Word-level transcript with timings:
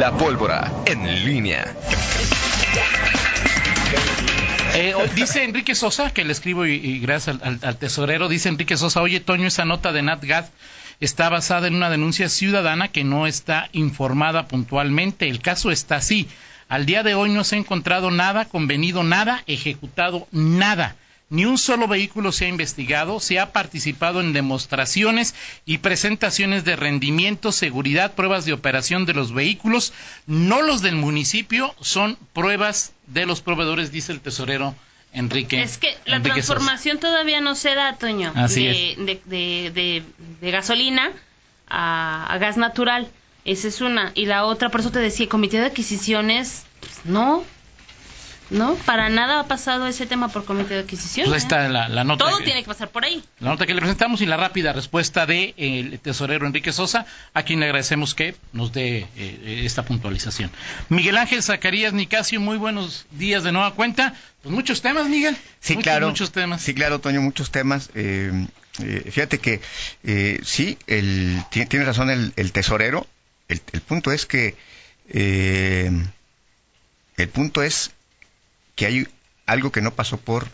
La 0.00 0.16
pólvora 0.16 0.72
en 0.86 1.26
línea. 1.26 1.76
Eh, 4.72 4.94
dice 5.14 5.44
Enrique 5.44 5.74
Sosa, 5.74 6.10
que 6.10 6.24
le 6.24 6.32
escribo 6.32 6.64
y, 6.64 7.00
gracias 7.00 7.36
al, 7.42 7.76
tesorero, 7.76 8.30
dice 8.30 8.48
Enrique 8.48 8.78
Sosa, 8.78 9.02
oye 9.02 9.20
Toño, 9.20 9.46
esa 9.46 9.66
nota 9.66 9.92
de 9.92 10.00
NatGad 10.00 10.46
está 11.00 11.28
basada 11.28 11.68
en 11.68 11.74
una 11.74 11.90
denuncia 11.90 12.30
ciudadana 12.30 12.88
que 12.88 13.04
no 13.04 13.26
está 13.26 13.68
informada 13.72 14.48
puntualmente. 14.48 15.28
El 15.28 15.42
caso 15.42 15.70
está 15.70 15.96
así. 15.96 16.30
Al 16.70 16.86
día 16.86 17.02
de 17.02 17.12
hoy 17.14 17.28
no 17.28 17.44
se 17.44 17.56
ha 17.56 17.58
encontrado 17.58 18.10
nada, 18.10 18.46
convenido 18.46 19.02
nada, 19.02 19.44
ejecutado 19.46 20.26
nada. 20.32 20.96
Ni 21.30 21.44
un 21.44 21.58
solo 21.58 21.86
vehículo 21.86 22.32
se 22.32 22.46
ha 22.46 22.48
investigado, 22.48 23.20
se 23.20 23.38
ha 23.38 23.52
participado 23.52 24.20
en 24.20 24.32
demostraciones 24.32 25.36
y 25.64 25.78
presentaciones 25.78 26.64
de 26.64 26.74
rendimiento, 26.74 27.52
seguridad, 27.52 28.14
pruebas 28.14 28.44
de 28.44 28.52
operación 28.52 29.06
de 29.06 29.14
los 29.14 29.32
vehículos, 29.32 29.92
no 30.26 30.60
los 30.60 30.82
del 30.82 30.96
municipio, 30.96 31.72
son 31.80 32.18
pruebas 32.32 32.92
de 33.06 33.26
los 33.26 33.42
proveedores, 33.42 33.92
dice 33.92 34.10
el 34.10 34.20
tesorero 34.20 34.74
Enrique. 35.12 35.62
Es 35.62 35.78
que 35.78 35.96
la 36.04 36.20
transformación 36.20 36.98
todavía 36.98 37.40
no 37.40 37.54
se 37.54 37.76
da, 37.76 37.96
Toño, 37.96 38.32
de, 38.32 40.02
de, 40.40 40.50
gasolina 40.50 41.12
a, 41.68 42.36
gas 42.40 42.56
natural. 42.56 43.08
Esa 43.44 43.68
es 43.68 43.80
una. 43.80 44.12
Y 44.14 44.26
la 44.26 44.44
otra, 44.44 44.68
por 44.68 44.80
eso 44.80 44.90
te 44.90 44.98
decía, 44.98 45.28
comité 45.28 45.58
de 45.58 45.66
adquisiciones, 45.66 46.64
pues, 46.80 47.04
no, 47.04 47.44
no, 48.50 48.74
para 48.74 49.08
nada 49.08 49.40
ha 49.40 49.46
pasado 49.46 49.86
ese 49.86 50.06
tema 50.06 50.28
por 50.28 50.44
comité 50.44 50.74
de 50.74 50.80
adquisición. 50.80 51.28
Pues 51.28 51.44
está 51.44 51.68
la, 51.68 52.04
nota. 52.04 52.24
Todo 52.24 52.38
tiene 52.38 52.62
que 52.62 52.66
pasar 52.66 52.90
por 52.90 53.04
ahí. 53.04 53.22
La 53.38 53.50
nota 53.50 53.64
que 53.64 53.74
le 53.74 53.80
presentamos 53.80 54.20
y 54.22 54.26
la 54.26 54.36
rápida 54.36 54.72
respuesta 54.72 55.24
de 55.24 55.54
el 55.56 56.00
tesorero 56.00 56.46
Enrique 56.46 56.72
Sosa, 56.72 57.06
a 57.32 57.44
quien 57.44 57.60
le 57.60 57.66
agradecemos 57.66 58.14
que 58.14 58.34
nos 58.52 58.72
dé 58.72 59.06
eh, 59.16 59.62
esta 59.64 59.84
puntualización. 59.84 60.50
Miguel 60.88 61.16
Ángel 61.16 61.44
Zacarías 61.44 61.92
Nicasio, 61.92 62.40
muy 62.40 62.56
buenos 62.56 63.06
días 63.12 63.44
de 63.44 63.52
nueva 63.52 63.72
cuenta. 63.74 64.14
Pues 64.42 64.52
muchos 64.52 64.82
temas, 64.82 65.08
Miguel. 65.08 65.36
Sí, 65.60 65.76
claro. 65.76 66.08
Muchos 66.08 66.32
temas. 66.32 66.60
Sí, 66.60 66.74
claro, 66.74 66.98
Toño, 66.98 67.20
muchos 67.20 67.52
temas. 67.52 67.90
Eh, 67.94 68.46
eh, 68.82 69.10
fíjate 69.12 69.38
que 69.38 69.60
sí, 70.42 70.76
el, 70.88 71.40
tiene, 71.50 71.84
razón 71.84 72.10
el, 72.10 72.52
tesorero. 72.52 73.06
El, 73.46 73.60
el, 73.72 73.80
punto 73.80 74.10
es 74.10 74.26
que 74.26 74.56
el 75.08 76.08
punto 77.32 77.62
es 77.62 77.92
que 78.80 78.86
hay 78.86 79.06
algo 79.44 79.70
que 79.70 79.82
no 79.82 79.92
pasó 79.94 80.16
por 80.16 80.48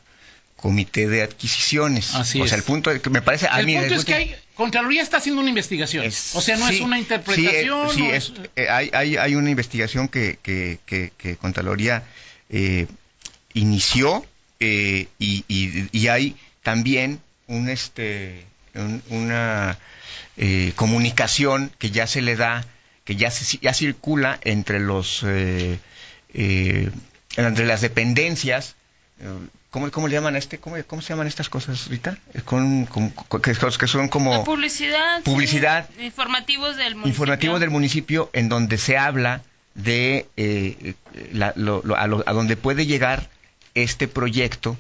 comité 0.57 1.07
de 1.07 1.23
adquisiciones. 1.23 2.13
Así 2.17 2.41
o 2.41 2.49
sea, 2.49 2.57
el 2.59 2.65
punto 2.65 2.91
que 3.01 3.09
me 3.09 3.23
parece 3.23 3.47
a 3.47 3.61
el 3.61 3.67
punto 3.67 3.95
es 3.95 4.05
que 4.05 4.15
hay, 4.15 4.37
Contraloría 4.57 5.01
está 5.01 5.19
haciendo 5.19 5.41
una 5.43 5.51
investigación. 5.51 6.05
o 6.05 6.41
sea, 6.41 6.57
no 6.57 6.67
es 6.69 6.81
una 6.81 6.99
interpretación. 6.99 7.89
Sí, 7.95 8.05
es, 8.07 8.33
eh, 8.57 8.67
hay, 8.69 8.91
hay, 8.93 9.17
hay, 9.17 9.37
una 9.37 9.49
investigación 9.49 10.09
que, 10.09 10.41
que, 10.43 10.81
que, 10.87 11.37
Contraloría 11.37 12.03
eh, 12.51 12.89
inició 13.55 14.27
eh, 14.59 15.07
y, 15.21 15.45
y, 15.47 16.09
hay 16.09 16.35
también 16.65 17.21
un 17.47 17.69
este 17.69 18.45
una 19.09 19.79
comunicación 20.75 21.71
que 21.79 21.93
ya 21.93 22.09
se 22.09 22.23
le 22.23 22.35
da 22.35 22.67
que 23.05 23.15
ya 23.15 23.31
se, 23.31 23.59
ya 23.59 23.73
circula 23.73 24.41
entre 24.43 24.81
los 24.81 25.25
entre 27.37 27.67
las 27.67 27.81
dependencias, 27.81 28.77
eh, 29.21 29.25
¿cómo, 29.71 29.91
cómo 29.91 30.09
le 30.09 30.15
llaman 30.15 30.35
a 30.35 30.39
este? 30.39 30.59
¿Cómo, 30.59 30.77
cómo 30.87 31.03
se 31.03 31.11
llaman 31.11 31.27
estas 31.27 31.49
cosas 31.49 31.87
ahorita? 31.87 32.19
Con, 32.45 32.87
que, 33.43 33.53
que, 33.53 33.87
son 33.87 34.09
como... 34.09 34.45
publicidad. 34.45 35.23
Publicidad. 35.23 35.89
informativos 36.01 36.77
del 36.77 36.95
municipio. 36.95 37.11
Informativos 37.11 37.61
del 37.61 37.71
municipio 37.71 38.31
en 38.33 38.49
donde 38.49 38.79
se 38.79 38.97
habla 38.97 39.43
de 39.75 40.27
eh, 40.37 40.95
a, 41.41 42.33
donde 42.33 42.57
puede 42.57 42.87
llegar 42.87 43.29
este 43.75 44.09
proyecto 44.09 44.79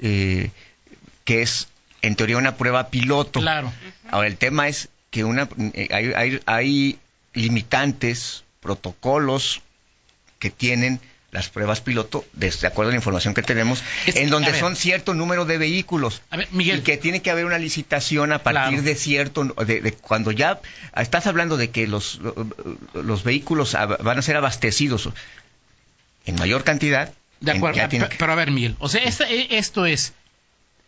eh, 0.00 0.50
que 1.24 1.40
es 1.40 1.68
en 2.02 2.14
teoría 2.14 2.36
una 2.36 2.56
prueba 2.56 2.88
piloto. 2.88 3.40
Claro. 3.40 3.72
Ahora 4.10 4.28
el 4.28 4.36
tema 4.36 4.68
es 4.68 4.90
que 5.10 5.24
una 5.24 5.48
hay, 5.90 6.12
hay, 6.14 6.40
hay 6.44 6.98
limitantes, 7.32 8.44
protocolos 8.60 9.62
que 10.38 10.50
tienen 10.50 11.00
las 11.34 11.48
pruebas 11.48 11.80
piloto, 11.80 12.24
de, 12.32 12.48
acuerdo 12.64 12.90
a 12.90 12.92
la 12.92 12.96
información 12.96 13.34
que 13.34 13.42
tenemos, 13.42 13.82
en 14.06 14.30
donde 14.30 14.56
son 14.56 14.76
cierto 14.76 15.14
número 15.14 15.44
de 15.44 15.58
vehículos. 15.58 16.22
Y 16.52 16.80
que 16.82 16.96
tiene 16.96 17.22
que 17.22 17.30
haber 17.32 17.44
una 17.44 17.58
licitación 17.58 18.32
a 18.32 18.44
partir 18.44 18.82
de 18.82 18.94
cierto, 18.94 19.44
de, 19.44 19.92
cuando 20.00 20.30
ya 20.30 20.60
estás 20.96 21.26
hablando 21.26 21.56
de 21.56 21.70
que 21.70 21.88
los, 21.88 22.20
los 22.94 23.24
vehículos 23.24 23.72
van 23.72 24.16
a 24.16 24.22
ser 24.22 24.36
abastecidos 24.36 25.08
en 26.24 26.36
mayor 26.36 26.62
cantidad. 26.62 27.12
De 27.40 27.50
acuerdo, 27.50 27.80
pero, 28.16 28.32
a 28.32 28.36
ver, 28.36 28.52
Miguel, 28.52 28.76
o 28.78 28.88
sea, 28.88 29.02
e, 29.02 29.58
esto 29.58 29.86
es, 29.86 30.12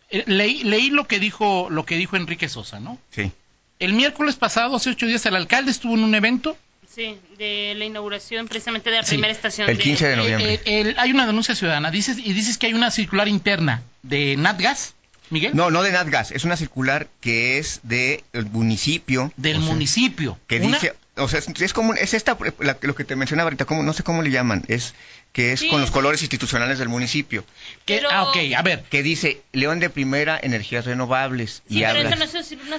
eh, 0.09 0.23
leí, 0.27 0.63
leí 0.63 0.89
lo 0.89 1.07
que 1.07 1.19
dijo, 1.19 1.67
lo 1.69 1.85
que 1.85 1.97
dijo 1.97 2.15
Enrique 2.15 2.47
Sosa, 2.47 2.79
¿no? 2.79 2.97
Sí. 3.11 3.33
El 3.79 3.93
miércoles 3.93 4.37
pasado, 4.37 4.77
hace 4.77 4.91
ocho 4.91 5.05
días, 5.07 5.25
el 5.25 5.35
alcalde 5.35 5.71
estuvo 5.71 5.93
en 5.93 6.05
un 6.05 6.15
evento 6.15 6.57
Sí, 6.97 7.15
de 7.37 7.75
la 7.77 7.85
inauguración 7.85 8.47
precisamente 8.47 8.89
de 8.89 8.97
la 8.97 9.03
primera 9.03 9.31
estación. 9.31 9.69
El 9.69 9.77
15 9.77 10.07
de, 10.07 10.15
noviembre. 10.15 10.59
Eh, 10.65 10.95
hay 10.97 11.11
una 11.11 11.27
denuncia 11.27 11.53
ciudadana 11.53 11.91
dices, 11.91 12.17
y 12.17 12.33
dices 12.33 12.57
que 12.57 12.65
hay 12.65 12.73
una 12.73 12.89
circular 12.89 13.27
interna 13.27 13.83
de 14.01 14.35
Natgas. 14.35 14.95
Miguel? 15.29 15.51
No, 15.55 15.69
no 15.69 15.83
de 15.83 15.91
Natgas, 15.91 16.31
es 16.31 16.43
una 16.43 16.57
circular 16.57 17.07
que 17.21 17.59
es 17.59 17.81
del 17.83 18.23
municipio. 18.51 19.31
Del 19.37 19.59
municipio. 19.59 20.39
Que 20.47 20.59
dice, 20.59 20.95
o 21.17 21.27
sea, 21.27 21.39
es, 21.39 21.73
como, 21.73 21.93
es 21.93 22.13
esta, 22.13 22.37
lo 22.81 22.95
que 22.95 23.03
te 23.03 23.15
mencionaba 23.15 23.47
ahorita, 23.47 23.65
como, 23.65 23.83
no 23.83 23.93
sé 23.93 24.03
cómo 24.03 24.21
le 24.21 24.31
llaman, 24.31 24.63
es 24.67 24.93
que 25.31 25.51
es 25.51 25.63
con 25.65 25.81
los 25.81 25.91
colores 25.91 26.21
institucionales 26.21 26.79
del 26.79 26.89
municipio. 26.89 27.45
Pero, 27.85 28.09
ah, 28.11 28.23
ok, 28.23 28.37
a 28.55 28.61
ver. 28.61 28.83
Que 28.89 29.03
dice 29.03 29.41
León 29.51 29.79
de 29.79 29.89
Primera, 29.89 30.39
energías 30.41 30.85
renovables. 30.85 31.61
y 31.69 31.81
pero, 31.81 32.09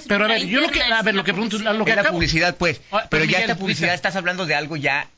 pero 0.09 0.25
a 0.25 0.29
ver, 0.29 0.47
yo 0.47 0.61
lo 0.61 0.71
que, 0.71 0.83
a 0.83 1.03
ver, 1.03 1.15
lo 1.15 1.25
que 1.25 1.33
pregunto 1.33 1.59
lo 1.59 1.85
que 1.85 1.91
es 1.93 1.97
la 1.97 2.11
publicidad, 2.11 2.57
pues. 2.57 2.81
Ah, 2.91 3.07
pero, 3.09 3.25
ya 3.25 3.41
esta 3.41 3.57
publicidad 3.57 3.95
estás 3.95 4.17
hablando 4.17 4.47
de 4.47 4.55
algo 4.55 4.77
ya, 4.77 5.09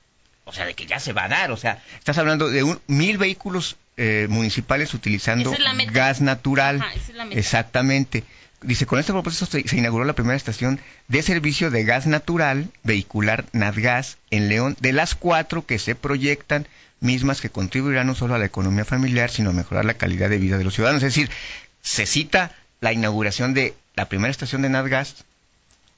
o 0.44 0.52
sea, 0.52 0.66
de 0.66 0.74
que 0.74 0.86
ya 0.86 1.00
se 1.00 1.12
va 1.12 1.24
a 1.24 1.28
dar, 1.28 1.50
o 1.50 1.56
sea, 1.56 1.82
estás 1.98 2.18
hablando 2.18 2.48
de 2.48 2.62
un, 2.62 2.80
mil 2.86 3.18
vehículos 3.18 3.76
eh, 3.96 4.26
municipales 4.28 4.92
utilizando 4.94 5.54
gas 5.92 6.20
natural. 6.20 6.84
Exactamente. 7.30 8.24
Dice, 8.62 8.84
con 8.84 8.98
este 8.98 9.12
propósito 9.12 9.46
se, 9.46 9.76
inauguró 9.76 10.04
la 10.04 10.12
primera 10.12 10.36
estación 10.36 10.80
de 11.08 11.22
servicio 11.22 11.70
de 11.70 11.84
gas 11.84 12.06
natural 12.06 12.68
vehicular 12.82 13.46
Natgas 13.52 14.18
en 14.30 14.48
León, 14.48 14.76
de 14.80 14.92
las 14.92 15.14
cuatro 15.14 15.64
que 15.64 15.78
se 15.78 15.94
proyectan 15.94 16.66
mismas 17.00 17.40
que 17.40 17.48
contribuirán 17.48 18.06
no 18.06 18.14
solo 18.14 18.34
a 18.34 18.38
la 18.38 18.44
economía 18.44 18.84
familiar, 18.84 19.30
sino 19.30 19.50
a 19.50 19.54
mejorar 19.54 19.86
la 19.86 19.94
calidad 19.94 20.28
de 20.28 20.38
vida 20.38 20.58
de 20.58 20.64
los 20.64 20.74
ciudadanos. 20.74 21.02
Es 21.02 21.14
decir, 21.14 21.30
se 21.80 22.04
cita 22.04 22.54
la 22.80 22.92
inauguración 22.92 23.54
de 23.54 23.74
la 23.96 24.08
primera 24.08 24.30
estación 24.30 24.60
de 24.60 24.68
Natgas 24.68 25.24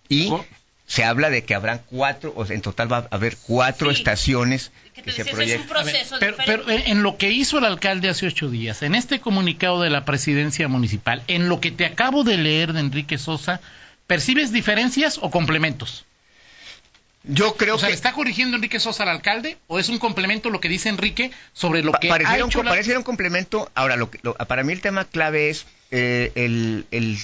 y 0.08 0.30
oh. 0.30 0.44
Se 0.92 1.04
habla 1.04 1.30
de 1.30 1.42
que 1.42 1.54
habrán 1.54 1.80
cuatro, 1.86 2.34
o 2.36 2.44
sea, 2.44 2.54
en 2.54 2.60
total 2.60 2.92
va 2.92 2.98
a 2.98 3.16
haber 3.16 3.38
cuatro 3.46 3.90
estaciones 3.90 4.72
que, 4.92 5.10
se 5.10 5.24
proyectan. 5.24 5.86
pero, 6.20 6.36
pero, 6.44 6.68
en 6.68 7.02
lo 7.02 7.16
que 7.16 7.30
hizo 7.30 7.56
el 7.56 7.64
alcalde 7.64 8.10
hace 8.10 8.26
ocho 8.26 8.50
días, 8.50 8.82
en 8.82 8.94
este 8.94 9.18
comunicado 9.18 9.80
de 9.80 9.88
la 9.88 10.04
presidencia 10.04 10.68
municipal, 10.68 11.22
en 11.28 11.48
lo 11.48 11.62
que 11.62 11.70
te 11.70 11.86
acabo 11.86 12.24
de 12.24 12.36
leer 12.36 12.74
de 12.74 12.80
Enrique 12.80 13.16
Sosa, 13.16 13.62
¿percibes 14.06 14.52
diferencias 14.52 15.18
o 15.22 15.30
complementos? 15.30 16.04
Yo 17.24 17.56
creo 17.56 17.78
que. 17.78 17.86
¿Está 17.86 18.12
corrigiendo 18.12 18.56
Enrique 18.56 18.78
Sosa 18.78 19.04
al 19.04 19.08
alcalde 19.08 19.56
o 19.68 19.78
es 19.78 19.88
un 19.88 19.98
complemento 19.98 20.50
lo 20.50 20.60
que 20.60 20.68
dice 20.68 20.90
Enrique 20.90 21.30
sobre 21.54 21.82
lo 21.82 21.92
que 21.92 22.08
pareciera 22.08 22.44
ha 22.44 22.46
hecho 22.46 22.60
un, 22.60 22.66
Pareciera 22.66 22.98
un 22.98 23.04
complemento. 23.04 23.70
Ahora, 23.74 23.96
lo, 23.96 24.10
para 24.10 24.62
mí 24.62 24.74
el 24.74 24.82
tema 24.82 25.06
clave 25.06 25.48
es 25.48 25.64
eh, 25.90 26.32
el, 26.34 26.84
el, 26.90 27.16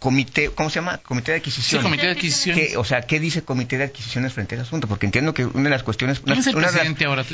comité, 0.00 0.50
¿cómo 0.50 0.70
se 0.70 0.76
llama? 0.76 0.98
Comité 0.98 1.30
de 1.30 1.38
adquisiciones. 1.38 1.82
Sí, 1.82 1.88
comité 1.88 2.06
de 2.06 2.12
adquisiciones. 2.12 2.76
o 2.76 2.84
sea, 2.84 3.02
¿qué 3.02 3.20
dice 3.20 3.42
comité 3.42 3.78
de 3.78 3.84
adquisiciones 3.84 4.32
frente 4.32 4.56
a 4.56 4.58
ese 4.58 4.66
asunto? 4.66 4.88
Porque 4.88 5.06
entiendo 5.06 5.32
que 5.32 5.44
una 5.44 5.64
de 5.64 5.70
las 5.70 5.84
cuestiones... 5.84 6.20
Una, 6.24 6.34
es 6.34 6.46
una, 6.48 6.72
de 6.72 6.84
las, 6.84 7.02
ahora 7.02 7.24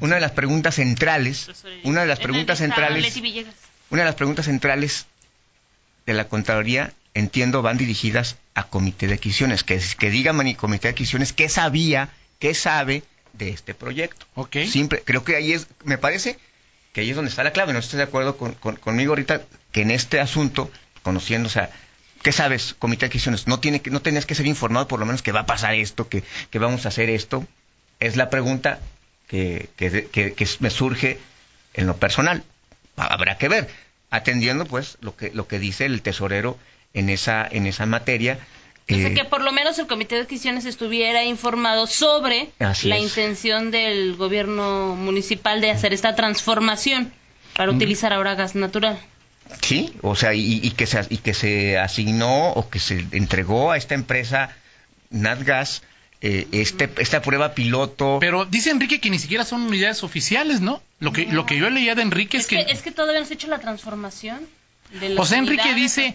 una 0.00 0.14
de 0.16 0.20
las 0.20 0.32
preguntas 0.32 0.74
centrales, 0.74 1.50
una 1.84 2.00
de 2.00 2.06
las 2.08 2.18
preguntas 2.18 2.58
centrales, 2.58 3.16
una 3.90 4.02
de 4.02 4.06
las 4.06 4.14
preguntas 4.16 4.46
centrales 4.46 5.06
de 6.06 6.14
la 6.14 6.26
Contraloría 6.26 6.92
entiendo, 7.14 7.62
van 7.62 7.78
dirigidas 7.78 8.36
a 8.54 8.64
comité 8.64 9.06
de 9.06 9.14
adquisiciones, 9.14 9.62
que, 9.62 9.80
que 9.98 10.10
diga 10.10 10.32
comité 10.56 10.88
de 10.88 10.92
adquisiciones 10.92 11.32
qué 11.32 11.48
sabía, 11.48 12.08
qué 12.40 12.54
sabe 12.54 13.04
de 13.34 13.50
este 13.50 13.74
proyecto. 13.74 14.26
Ok. 14.34 14.56
Siempre, 14.66 15.02
creo 15.04 15.24
que 15.24 15.36
ahí 15.36 15.52
es, 15.52 15.68
me 15.84 15.98
parece 15.98 16.38
que 16.92 17.00
ahí 17.00 17.10
es 17.10 17.16
donde 17.16 17.30
está 17.30 17.44
la 17.44 17.52
clave. 17.52 17.72
No 17.72 17.78
estoy 17.78 17.98
de 17.98 18.04
acuerdo 18.04 18.36
con, 18.36 18.54
conmigo 18.54 19.12
ahorita 19.12 19.42
que 19.72 19.82
en 19.82 19.90
este 19.90 20.20
asunto, 20.20 20.70
conociendo, 21.02 21.48
o 21.48 21.50
sea, 21.50 21.70
¿qué 22.24 22.32
sabes, 22.32 22.74
comité 22.76 23.00
de 23.00 23.06
adquisiciones? 23.06 23.46
No, 23.46 23.60
tiene 23.60 23.80
que, 23.80 23.90
no 23.90 24.00
tenías 24.00 24.26
que 24.26 24.34
ser 24.34 24.46
informado 24.46 24.88
por 24.88 24.98
lo 24.98 25.06
menos 25.06 25.22
que 25.22 25.30
va 25.30 25.40
a 25.40 25.46
pasar 25.46 25.74
esto, 25.74 26.08
que, 26.08 26.24
que 26.50 26.58
vamos 26.58 26.86
a 26.86 26.88
hacer 26.88 27.10
esto. 27.10 27.46
Es 28.00 28.16
la 28.16 28.30
pregunta 28.30 28.80
que, 29.28 29.68
que, 29.76 30.08
que 30.10 30.48
me 30.58 30.70
surge 30.70 31.20
en 31.74 31.86
lo 31.86 31.96
personal. 31.98 32.42
Habrá 32.96 33.36
que 33.36 33.48
ver, 33.48 33.68
atendiendo 34.10 34.64
pues 34.64 34.96
lo 35.00 35.14
que, 35.14 35.30
lo 35.32 35.46
que 35.46 35.58
dice 35.58 35.84
el 35.84 36.00
tesorero 36.00 36.58
en 36.94 37.10
esa, 37.10 37.46
en 37.48 37.66
esa 37.66 37.86
materia, 37.86 38.38
Eh, 38.86 39.14
que 39.14 39.24
por 39.24 39.40
lo 39.40 39.50
menos 39.50 39.78
el 39.78 39.86
comité 39.86 40.16
de 40.16 40.22
adquisiciones 40.22 40.66
estuviera 40.66 41.24
informado 41.24 41.86
sobre 41.86 42.50
la 42.58 42.98
intención 42.98 43.70
del 43.70 44.14
gobierno 44.14 44.94
municipal 44.94 45.62
de 45.62 45.70
hacer 45.70 45.94
esta 45.94 46.14
transformación 46.14 47.10
para 47.56 47.72
mm. 47.72 47.76
utilizar 47.76 48.12
ahora 48.12 48.34
gas 48.34 48.54
natural. 48.54 48.98
Sí, 49.62 49.92
o 50.02 50.14
sea, 50.14 50.34
y, 50.34 50.70
que 50.70 50.86
se, 50.86 51.06
y 51.10 51.18
que 51.18 51.34
se 51.34 51.78
asignó 51.78 52.50
o 52.52 52.68
que 52.68 52.78
se 52.78 53.06
entregó 53.12 53.72
a 53.72 53.76
esta 53.76 53.94
empresa 53.94 54.50
NatGas 55.10 55.82
eh, 56.20 56.48
este, 56.52 56.90
esta 56.98 57.22
prueba 57.22 57.54
piloto. 57.54 58.18
Pero 58.20 58.44
dice 58.44 58.70
Enrique 58.70 59.00
que 59.00 59.10
ni 59.10 59.18
siquiera 59.18 59.44
son 59.44 59.62
unidades 59.62 60.02
oficiales, 60.02 60.60
¿no? 60.60 60.82
Lo 60.98 61.12
que, 61.12 61.26
lo 61.26 61.44
que 61.44 61.58
yo 61.58 61.68
leía 61.70 61.94
de 61.94 62.02
Enrique 62.02 62.36
es, 62.36 62.46
que, 62.46 62.60
Es 62.60 62.82
que 62.82 62.90
todavía 62.90 63.20
no 63.20 63.26
se 63.26 63.34
ha 63.34 63.36
hecho 63.36 63.48
la 63.48 63.58
transformación. 63.58 64.46
De 65.00 65.16
José 65.16 65.36
Enrique 65.36 65.74
dice, 65.74 66.14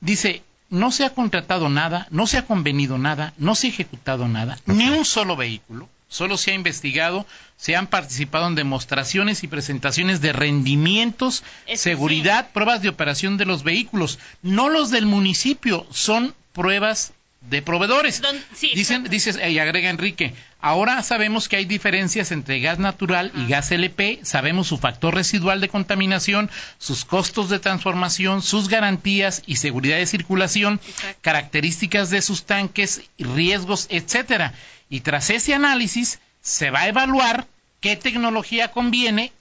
dice, 0.00 0.42
no 0.70 0.92
se 0.92 1.04
ha 1.04 1.10
contratado 1.10 1.68
nada, 1.68 2.06
no 2.10 2.26
se 2.26 2.38
ha 2.38 2.46
convenido 2.46 2.98
nada, 2.98 3.34
no 3.36 3.54
se 3.54 3.66
ha 3.66 3.70
ejecutado 3.70 4.28
nada, 4.28 4.58
ni 4.66 4.88
un 4.88 5.04
solo 5.04 5.36
vehículo. 5.36 5.88
Solo 6.10 6.36
se 6.36 6.50
ha 6.50 6.54
investigado, 6.54 7.24
se 7.56 7.76
han 7.76 7.86
participado 7.86 8.48
en 8.48 8.56
demostraciones 8.56 9.44
y 9.44 9.48
presentaciones 9.48 10.20
de 10.20 10.32
rendimientos, 10.32 11.44
seguridad, 11.76 12.50
pruebas 12.52 12.82
de 12.82 12.88
operación 12.88 13.36
de 13.36 13.46
los 13.46 13.62
vehículos, 13.62 14.18
no 14.42 14.68
los 14.68 14.90
del 14.90 15.06
municipio, 15.06 15.86
son 15.90 16.34
pruebas 16.52 17.12
de 17.40 17.62
proveedores. 17.62 18.22
Dicen, 18.60 19.04
dices, 19.04 19.38
y 19.48 19.58
agrega 19.58 19.90
Enrique, 19.90 20.34
ahora 20.60 21.02
sabemos 21.02 21.48
que 21.48 21.56
hay 21.56 21.64
diferencias 21.64 22.32
entre 22.32 22.60
gas 22.60 22.78
natural 22.78 23.32
y 23.34 23.48
gas 23.48 23.70
LP, 23.72 24.20
sabemos 24.22 24.68
su 24.68 24.78
factor 24.78 25.14
residual 25.14 25.60
de 25.60 25.68
contaminación, 25.68 26.50
sus 26.78 27.04
costos 27.04 27.48
de 27.48 27.58
transformación, 27.58 28.42
sus 28.42 28.68
garantías 28.68 29.42
y 29.46 29.56
seguridad 29.56 29.96
de 29.96 30.06
circulación, 30.06 30.80
características 31.22 32.10
de 32.10 32.22
sus 32.22 32.44
tanques, 32.44 33.02
riesgos, 33.18 33.86
etcétera. 33.90 34.52
Y 34.90 35.00
tras 35.00 35.30
ese 35.30 35.54
análisis 35.54 36.20
se 36.42 36.70
va 36.70 36.80
a 36.80 36.88
evaluar 36.88 37.46
qué 37.80 37.96
tecnología 37.96 38.70
conviene 38.70 39.32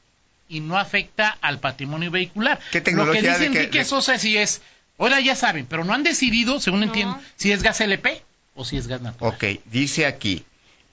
y 0.47 0.61
no 0.61 0.77
afecta 0.77 1.37
al 1.41 1.59
patrimonio 1.59 2.11
vehicular. 2.11 2.59
Lo 2.93 3.11
que 3.11 3.21
dice 3.21 3.45
Enrique 3.45 3.83
Sosa 3.83 4.17
sí 4.17 4.37
es 4.37 4.61
Ahora 4.99 5.21
ya 5.21 5.35
saben, 5.35 5.65
pero 5.65 5.85
no 5.85 5.93
han 5.93 6.03
decidido, 6.03 6.59
según 6.59 6.83
entiendo, 6.83 7.17
si 7.37 7.51
es 7.51 7.63
gas 7.63 7.79
LP 7.79 8.21
o 8.53 8.65
si 8.65 8.77
es 8.77 8.87
gas 8.87 9.01
natural. 9.01 9.33
Ok, 9.33 9.61
dice 9.71 10.05
aquí, 10.05 10.43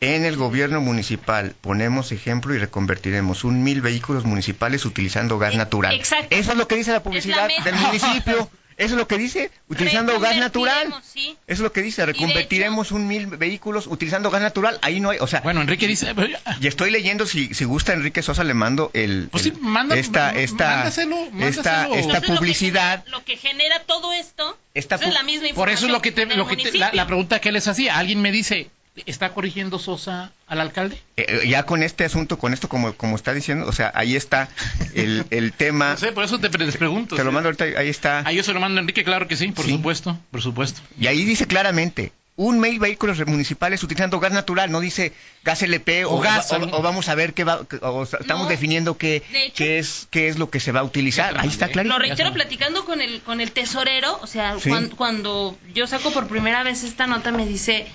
en 0.01 0.25
el 0.25 0.37
gobierno 0.37 0.81
municipal 0.81 1.55
ponemos 1.61 2.13
ejemplo 2.13 2.55
y 2.55 2.59
reconvertiremos 2.59 3.43
un 3.45 3.65
mil 3.65 3.81
vehículos 3.81 4.25
municipales 4.25 4.85
utilizando 4.85 5.39
gas 5.39 5.57
natural. 5.57 5.95
Exacto. 5.95 6.29
Eso 6.31 6.53
es 6.53 6.57
lo 6.57 6.69
que 6.69 6.77
dice 6.77 6.93
la 6.93 7.03
publicidad 7.03 7.49
del 7.65 7.75
municipio. 7.75 8.49
Eso 8.77 8.95
es 8.95 8.99
lo 8.99 9.09
que 9.09 9.17
dice, 9.17 9.51
utilizando 9.69 10.21
gas 10.21 10.37
natural. 10.37 10.95
Eso 11.15 11.33
es 11.47 11.61
lo 11.61 11.73
que 11.73 11.81
dice, 11.81 12.05
reconvertiremos 12.05 12.93
un 12.93 13.09
mil 13.09 13.27
vehículos 13.27 13.87
utilizando 13.87 14.31
gas 14.31 14.43
natural. 14.43 14.79
Ahí 14.83 15.01
no 15.01 15.11
hay, 15.11 15.19
o 15.19 15.27
sea. 15.27 15.41
Bueno, 15.41 15.63
Enrique 15.63 15.87
dice. 15.87 16.15
Y 16.61 16.67
estoy 16.67 16.91
leyendo, 16.91 17.27
si, 17.27 17.55
si 17.55 17.65
gusta 17.65 17.95
Enrique 17.95 18.23
Sosa, 18.23 18.45
le 18.45 18.55
mando 18.55 18.91
el. 18.93 19.29
Pues 19.31 19.45
sí, 19.45 19.53
manda, 19.61 19.97
esta, 19.97 20.35
esta, 20.35 20.87
esta, 20.89 21.89
esta 21.89 22.21
publicidad. 22.21 23.05
Lo 23.07 23.25
que, 23.25 23.37
genera, 23.37 23.83
todo 23.85 24.13
esto. 24.13 24.59
Esta 24.75 24.97
es 24.97 25.01
la 25.01 25.23
misma 25.23 25.49
información. 25.49 25.55
Por 25.55 25.71
eso 25.71 25.87
es 25.87 25.93
lo 25.93 26.03
que, 26.03 26.13
te, 26.13 26.27
lo 26.27 26.47
que 26.47 26.57
la, 26.73 26.93
la, 26.93 27.07
pregunta 27.07 27.41
que 27.41 27.53
les 27.53 27.67
hacía. 27.69 27.97
Alguien 27.97 28.21
me 28.21 28.31
dice, 28.31 28.71
¿Está 29.05 29.35
corrigiendo 29.35 29.79
Sosa 29.79 30.33
al 30.47 30.61
alcalde? 30.61 30.97
Eh, 31.17 31.27
eh, 31.29 31.49
ya 31.49 31.65
con 31.65 31.83
este 31.83 32.05
asunto, 32.05 32.39
con 32.39 32.55
esto 32.55 32.69
como, 32.69 32.95
como 32.95 33.17
está 33.17 33.35
diciendo, 33.35 33.67
o 33.67 33.73
sea, 33.73 33.93
ahí 33.95 34.17
está 34.17 34.49
el, 34.95 35.27
el 35.31 35.53
tema. 35.57 35.91
No 35.91 35.97
sé, 35.99 36.13
por 36.13 36.25
eso 36.25 36.39
te 36.39 36.49
les 36.57 36.77
pregunto. 36.77 37.15
Te 37.15 37.25
lo 37.25 37.33
mando 37.33 37.49
ahorita, 37.49 37.65
ahí 37.79 37.89
está. 37.89 38.23
Ah, 38.25 38.33
yo 38.33 38.43
se 38.43 38.55
lo 38.55 38.61
mando 38.61 38.79
a 38.79 38.81
Enrique, 38.81 39.05
claro 39.05 39.29
que 39.29 39.37
sí, 39.37 39.49
por 39.49 39.67
supuesto, 39.67 40.19
por 40.31 40.41
supuesto. 40.41 40.81
Y 40.99 41.09
ahí 41.09 41.25
dice 41.25 41.47
claramente, 41.47 42.13
un 42.37 42.59
mail 42.59 42.79
vehículos 42.79 43.19
municipales 43.27 43.83
utilizando 43.83 44.21
gas 44.21 44.33
natural, 44.33 44.71
no 44.71 44.81
dice 44.81 45.13
gas 45.43 45.63
LP 45.63 46.05
o, 46.05 46.21
gas, 46.21 46.53
o, 46.53 46.83
vamos 46.83 47.09
a 47.09 47.15
ver 47.15 47.33
qué 47.33 47.45
va, 47.45 47.67
o 47.83 48.03
estamos 48.03 48.49
definiendo 48.49 48.99
qué, 48.99 49.23
qué 49.55 49.79
es 49.79 50.07
qué 50.11 50.29
es 50.29 50.39
lo 50.39 50.51
que 50.51 50.61
se 50.61 50.73
va 50.73 50.81
a 50.81 50.85
utilizar. 50.85 51.39
Ahí 51.39 51.49
está 51.49 51.69
claro. 51.69 51.89
Lo 51.89 51.99
reitero 51.99 52.33
platicando 52.33 52.85
con 52.85 53.01
el 53.01 53.23
con 53.23 53.41
el 53.41 53.53
tesorero, 53.53 54.19
o 54.23 54.27
sea, 54.27 54.57
cuando 54.97 55.59
yo 55.75 55.87
saco 55.87 56.13
por 56.13 56.29
primera 56.29 56.63
vez 56.63 56.85
esta 56.85 57.07
nota 57.07 57.33
me 57.33 57.47
dice 57.47 57.87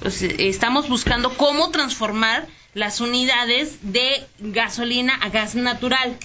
pues, 0.00 0.22
estamos 0.22 0.88
buscando 0.88 1.36
cómo 1.36 1.70
transformar 1.70 2.46
las 2.74 3.00
unidades 3.00 3.78
de 3.82 4.26
gasolina 4.38 5.14
a 5.14 5.28
gas 5.30 5.54
natural. 5.54 6.16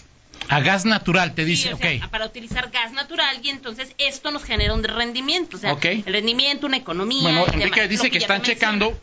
A 0.50 0.60
gas 0.60 0.86
natural, 0.86 1.34
te 1.34 1.46
dice, 1.46 1.76
Para 2.12 2.26
utilizar 2.26 2.70
gas 2.70 2.92
natural 2.92 3.40
y 3.42 3.50
entonces 3.50 3.94
esto 3.98 4.32
nos 4.32 4.44
genera 4.44 4.74
un 4.74 4.84
rendimiento, 4.84 5.58
o 5.58 5.60
sea, 5.60 5.78
el 5.82 6.04
rendimiento, 6.04 6.68
una 6.68 6.78
economía. 6.78 7.22
Bueno, 7.22 7.46
Enrique 7.52 7.88
dice 7.88 8.12
que, 8.12 8.18
están 8.18 8.42
checando 8.42 9.00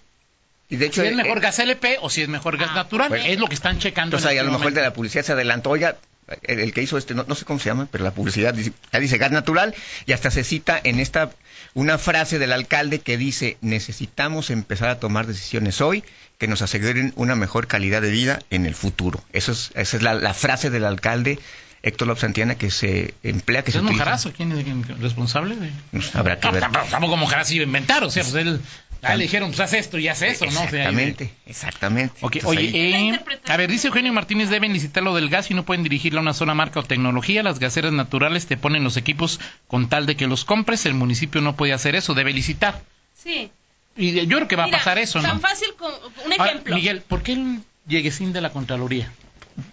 y 0.68 0.76
de 0.76 0.86
hecho, 0.86 1.02
si 1.02 1.08
es 1.08 1.16
mejor 1.16 1.38
eh, 1.38 1.40
gas 1.40 1.58
LP 1.58 1.98
o 2.00 2.10
si 2.10 2.22
es 2.22 2.28
mejor 2.28 2.56
gas 2.56 2.70
ah, 2.72 2.76
natural, 2.76 3.12
es 3.14 3.40
lo 3.40 3.46
que 3.48 3.54
están 3.54 3.78
checando. 3.78 4.18
O 4.18 4.20
sea, 4.20 4.30
a 4.30 4.34
lo 4.34 4.40
este 4.42 4.52
mejor 4.52 4.72
de 4.72 4.82
la 4.82 4.92
publicidad 4.92 5.24
se 5.24 5.32
adelantó, 5.32 5.70
oiga, 5.70 5.96
el, 6.42 6.72
que 6.72 6.82
hizo 6.82 6.98
este, 6.98 7.14
no, 7.14 7.34
sé 7.34 7.44
cómo 7.44 7.58
se 7.58 7.68
llama, 7.68 7.88
pero 7.90 8.04
la 8.04 8.12
publicidad 8.12 8.54
dice, 8.54 8.72
ya 8.92 9.00
dice 9.00 9.18
gas 9.18 9.32
natural 9.32 9.74
y 10.06 10.12
hasta 10.12 10.30
se 10.30 10.44
cita 10.44 10.80
en 10.82 11.00
esta 11.00 11.30
una 11.74 11.98
frase 11.98 12.38
del 12.38 12.52
alcalde 12.52 13.00
que 13.00 13.16
dice, 13.16 13.56
necesitamos 13.60 14.50
empezar 14.50 14.88
a 14.88 14.98
tomar 14.98 15.26
decisiones 15.26 15.80
hoy 15.80 16.04
que 16.38 16.48
nos 16.48 16.62
aseguren 16.62 17.12
una 17.16 17.36
mejor 17.36 17.66
calidad 17.66 18.02
de 18.02 18.10
vida 18.10 18.40
en 18.50 18.66
el 18.66 18.74
futuro. 18.74 19.22
Eso 19.32 19.52
es, 19.52 19.72
esa 19.74 19.96
es 19.96 20.02
la, 20.02 20.34
frase 20.34 20.70
del 20.70 20.84
alcalde 20.84 21.38
Héctor 21.82 22.08
López 22.08 22.22
Santiana 22.22 22.56
que 22.56 22.70
se 22.70 23.14
emplea, 23.22 23.62
que 23.62 23.70
¿Es 23.70 23.76
se 23.76 23.82
Mojarazo? 23.82 24.32
¿Quién 24.32 24.52
es 24.52 24.66
el 24.66 24.84
responsable? 25.00 25.56
De... 25.56 25.70
Habrá 26.14 26.38
que 26.40 26.50
ver. 26.50 26.64
Estamos 26.64 27.10
como 27.10 27.18
Mojarazo 27.18 27.54
iba 27.54 27.62
a 27.62 27.66
inventar, 27.66 28.04
o 28.04 28.10
sea, 28.10 28.22
pues 28.22 28.34
él 28.34 28.60
Ah, 29.02 29.16
le 29.16 29.22
dijeron, 29.24 29.50
pues 29.50 29.60
haz 29.60 29.72
esto 29.72 29.98
y 29.98 30.08
haz 30.08 30.20
eso, 30.22 30.44
¿no? 30.46 30.62
Exactamente, 30.62 31.32
exactamente. 31.46 32.14
oye, 32.20 32.70
eh, 32.74 33.20
a 33.46 33.56
ver, 33.56 33.70
dice 33.70 33.88
Eugenio 33.88 34.12
Martínez, 34.12 34.50
deben 34.50 34.72
licitar 34.72 35.02
lo 35.02 35.14
del 35.14 35.30
gas 35.30 35.50
y 35.50 35.54
no 35.54 35.64
pueden 35.64 35.82
dirigirlo 35.82 36.20
a 36.20 36.22
una 36.22 36.34
sola 36.34 36.54
marca 36.54 36.80
o 36.80 36.82
tecnología. 36.82 37.42
Las 37.42 37.58
gaseras 37.58 37.92
naturales 37.92 38.46
te 38.46 38.56
ponen 38.56 38.84
los 38.84 38.96
equipos 38.96 39.40
con 39.68 39.88
tal 39.88 40.06
de 40.06 40.16
que 40.16 40.26
los 40.26 40.44
compres. 40.44 40.84
El 40.84 40.94
municipio 40.94 41.40
no 41.40 41.56
puede 41.56 41.72
hacer 41.72 41.94
eso, 41.94 42.14
debe 42.14 42.32
licitar. 42.32 42.82
Sí. 43.16 43.50
Y 43.96 44.26
yo 44.26 44.36
creo 44.36 44.48
que 44.48 44.56
va 44.56 44.64
a 44.64 44.70
pasar 44.70 44.98
eso, 44.98 45.20
¿no? 45.20 45.28
Tan 45.28 45.40
fácil 45.40 45.68
como 45.78 45.94
un 46.24 46.32
ejemplo. 46.32 46.74
Miguel, 46.74 47.00
¿por 47.00 47.22
qué 47.22 47.32
el 47.32 47.60
lleguesín 47.86 48.32
de 48.32 48.40
la 48.40 48.50
Contraloría? 48.50 49.10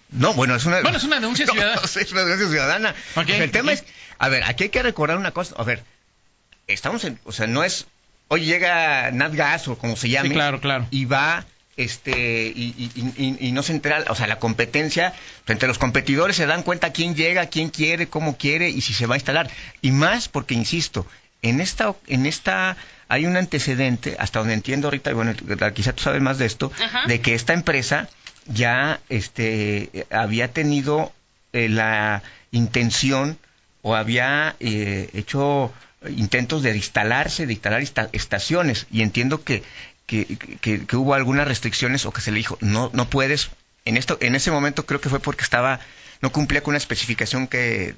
No, 0.10 0.34
bueno, 0.34 0.56
es 0.56 0.66
una, 0.66 0.82
bueno, 0.82 0.98
es 0.98 1.04
una 1.04 1.16
denuncia 1.18 1.46
ciudadana. 1.52 1.82
es 1.84 2.12
una 2.12 2.22
denuncia 2.22 2.48
ciudadana. 2.50 2.96
el 3.28 3.52
tema 3.52 3.74
es, 3.74 3.84
a 4.18 4.30
ver, 4.30 4.44
aquí 4.44 4.64
hay 4.64 4.70
que 4.70 4.84
recordar 4.84 5.18
una 5.18 5.32
cosa. 5.32 5.56
A 5.58 5.64
ver, 5.64 5.84
estamos 6.66 7.04
en, 7.04 7.20
o 7.26 7.32
sea, 7.32 7.48
no 7.48 7.64
es 7.64 7.88
hoy 8.28 8.46
llega 8.46 9.12
NatGas 9.12 9.68
o 9.68 9.78
como 9.78 9.96
se 9.96 10.10
llame, 10.10 10.32
claro, 10.32 10.60
claro. 10.60 10.88
y 10.92 11.06
va 11.06 11.46
este 11.78 12.52
y, 12.56 13.52
no 13.54 13.62
se 13.62 13.72
entera, 13.74 14.04
o 14.10 14.16
sea, 14.16 14.28
la 14.28 14.40
competencia, 14.40 15.14
entre 15.48 15.68
los 15.68 15.78
competidores 15.78 16.36
se 16.36 16.48
dan 16.48 16.64
cuenta 16.64 16.92
quién 16.92 17.16
llega, 17.16 17.46
quién 17.48 17.70
quiere, 17.70 18.08
cómo 18.08 18.38
quiere 18.38 18.70
y 18.70 18.82
si 18.82 18.94
se 18.94 19.06
va 19.06 19.16
a 19.16 19.18
instalar. 19.18 19.50
Y 19.82 19.92
más 19.92 20.28
porque, 20.28 20.56
insisto, 20.56 21.06
en 21.44 21.62
esta, 21.62 21.94
en 22.08 22.26
esta 22.26 22.78
hay 23.08 23.26
un 23.26 23.38
antecedente, 23.38 24.18
hasta 24.20 24.40
donde 24.40 24.56
entiendo 24.56 24.88
ahorita, 24.88 25.12
y 25.12 25.14
bueno, 25.14 25.34
quizá 25.74 25.94
tú 25.94 26.04
sabes 26.04 26.22
más 26.22 26.40
de 26.40 26.48
esto, 26.48 26.72
de 27.06 27.22
que 27.22 27.36
esta 27.36 27.54
empresa 27.54 28.10
ya 28.48 29.00
este, 29.08 30.08
había 30.10 30.52
tenido 30.52 31.14
eh, 31.54 31.70
la 31.70 32.24
intención 32.52 33.38
o 33.88 33.96
había 33.96 34.58
eh, 34.60 35.10
hecho 35.14 35.72
intentos 36.10 36.62
de 36.62 36.76
instalarse, 36.76 37.48
de 37.48 37.54
instalar 37.54 37.82
estaciones. 38.12 38.86
Y 38.92 39.02
entiendo 39.02 39.46
que, 39.46 39.64
que, 40.06 40.38
hubo 40.92 41.14
algunas 41.14 41.48
restricciones 41.48 42.06
o 42.06 42.12
que 42.12 42.20
se 42.20 42.32
le 42.32 42.38
dijo, 42.38 42.58
no, 42.60 42.92
no 42.94 43.10
puedes. 43.10 43.50
En, 43.86 43.96
esto, 43.96 44.18
en 44.20 44.36
ese 44.36 44.52
momento 44.52 44.86
creo 44.86 45.00
que 45.00 45.08
fue 45.08 45.22
porque 45.22 45.46
estaba, 45.46 45.80
no 46.22 46.34
cumplía 46.34 46.62
con 46.62 46.74
una 46.74 46.80
especificación 46.80 47.48
que, 47.48 47.96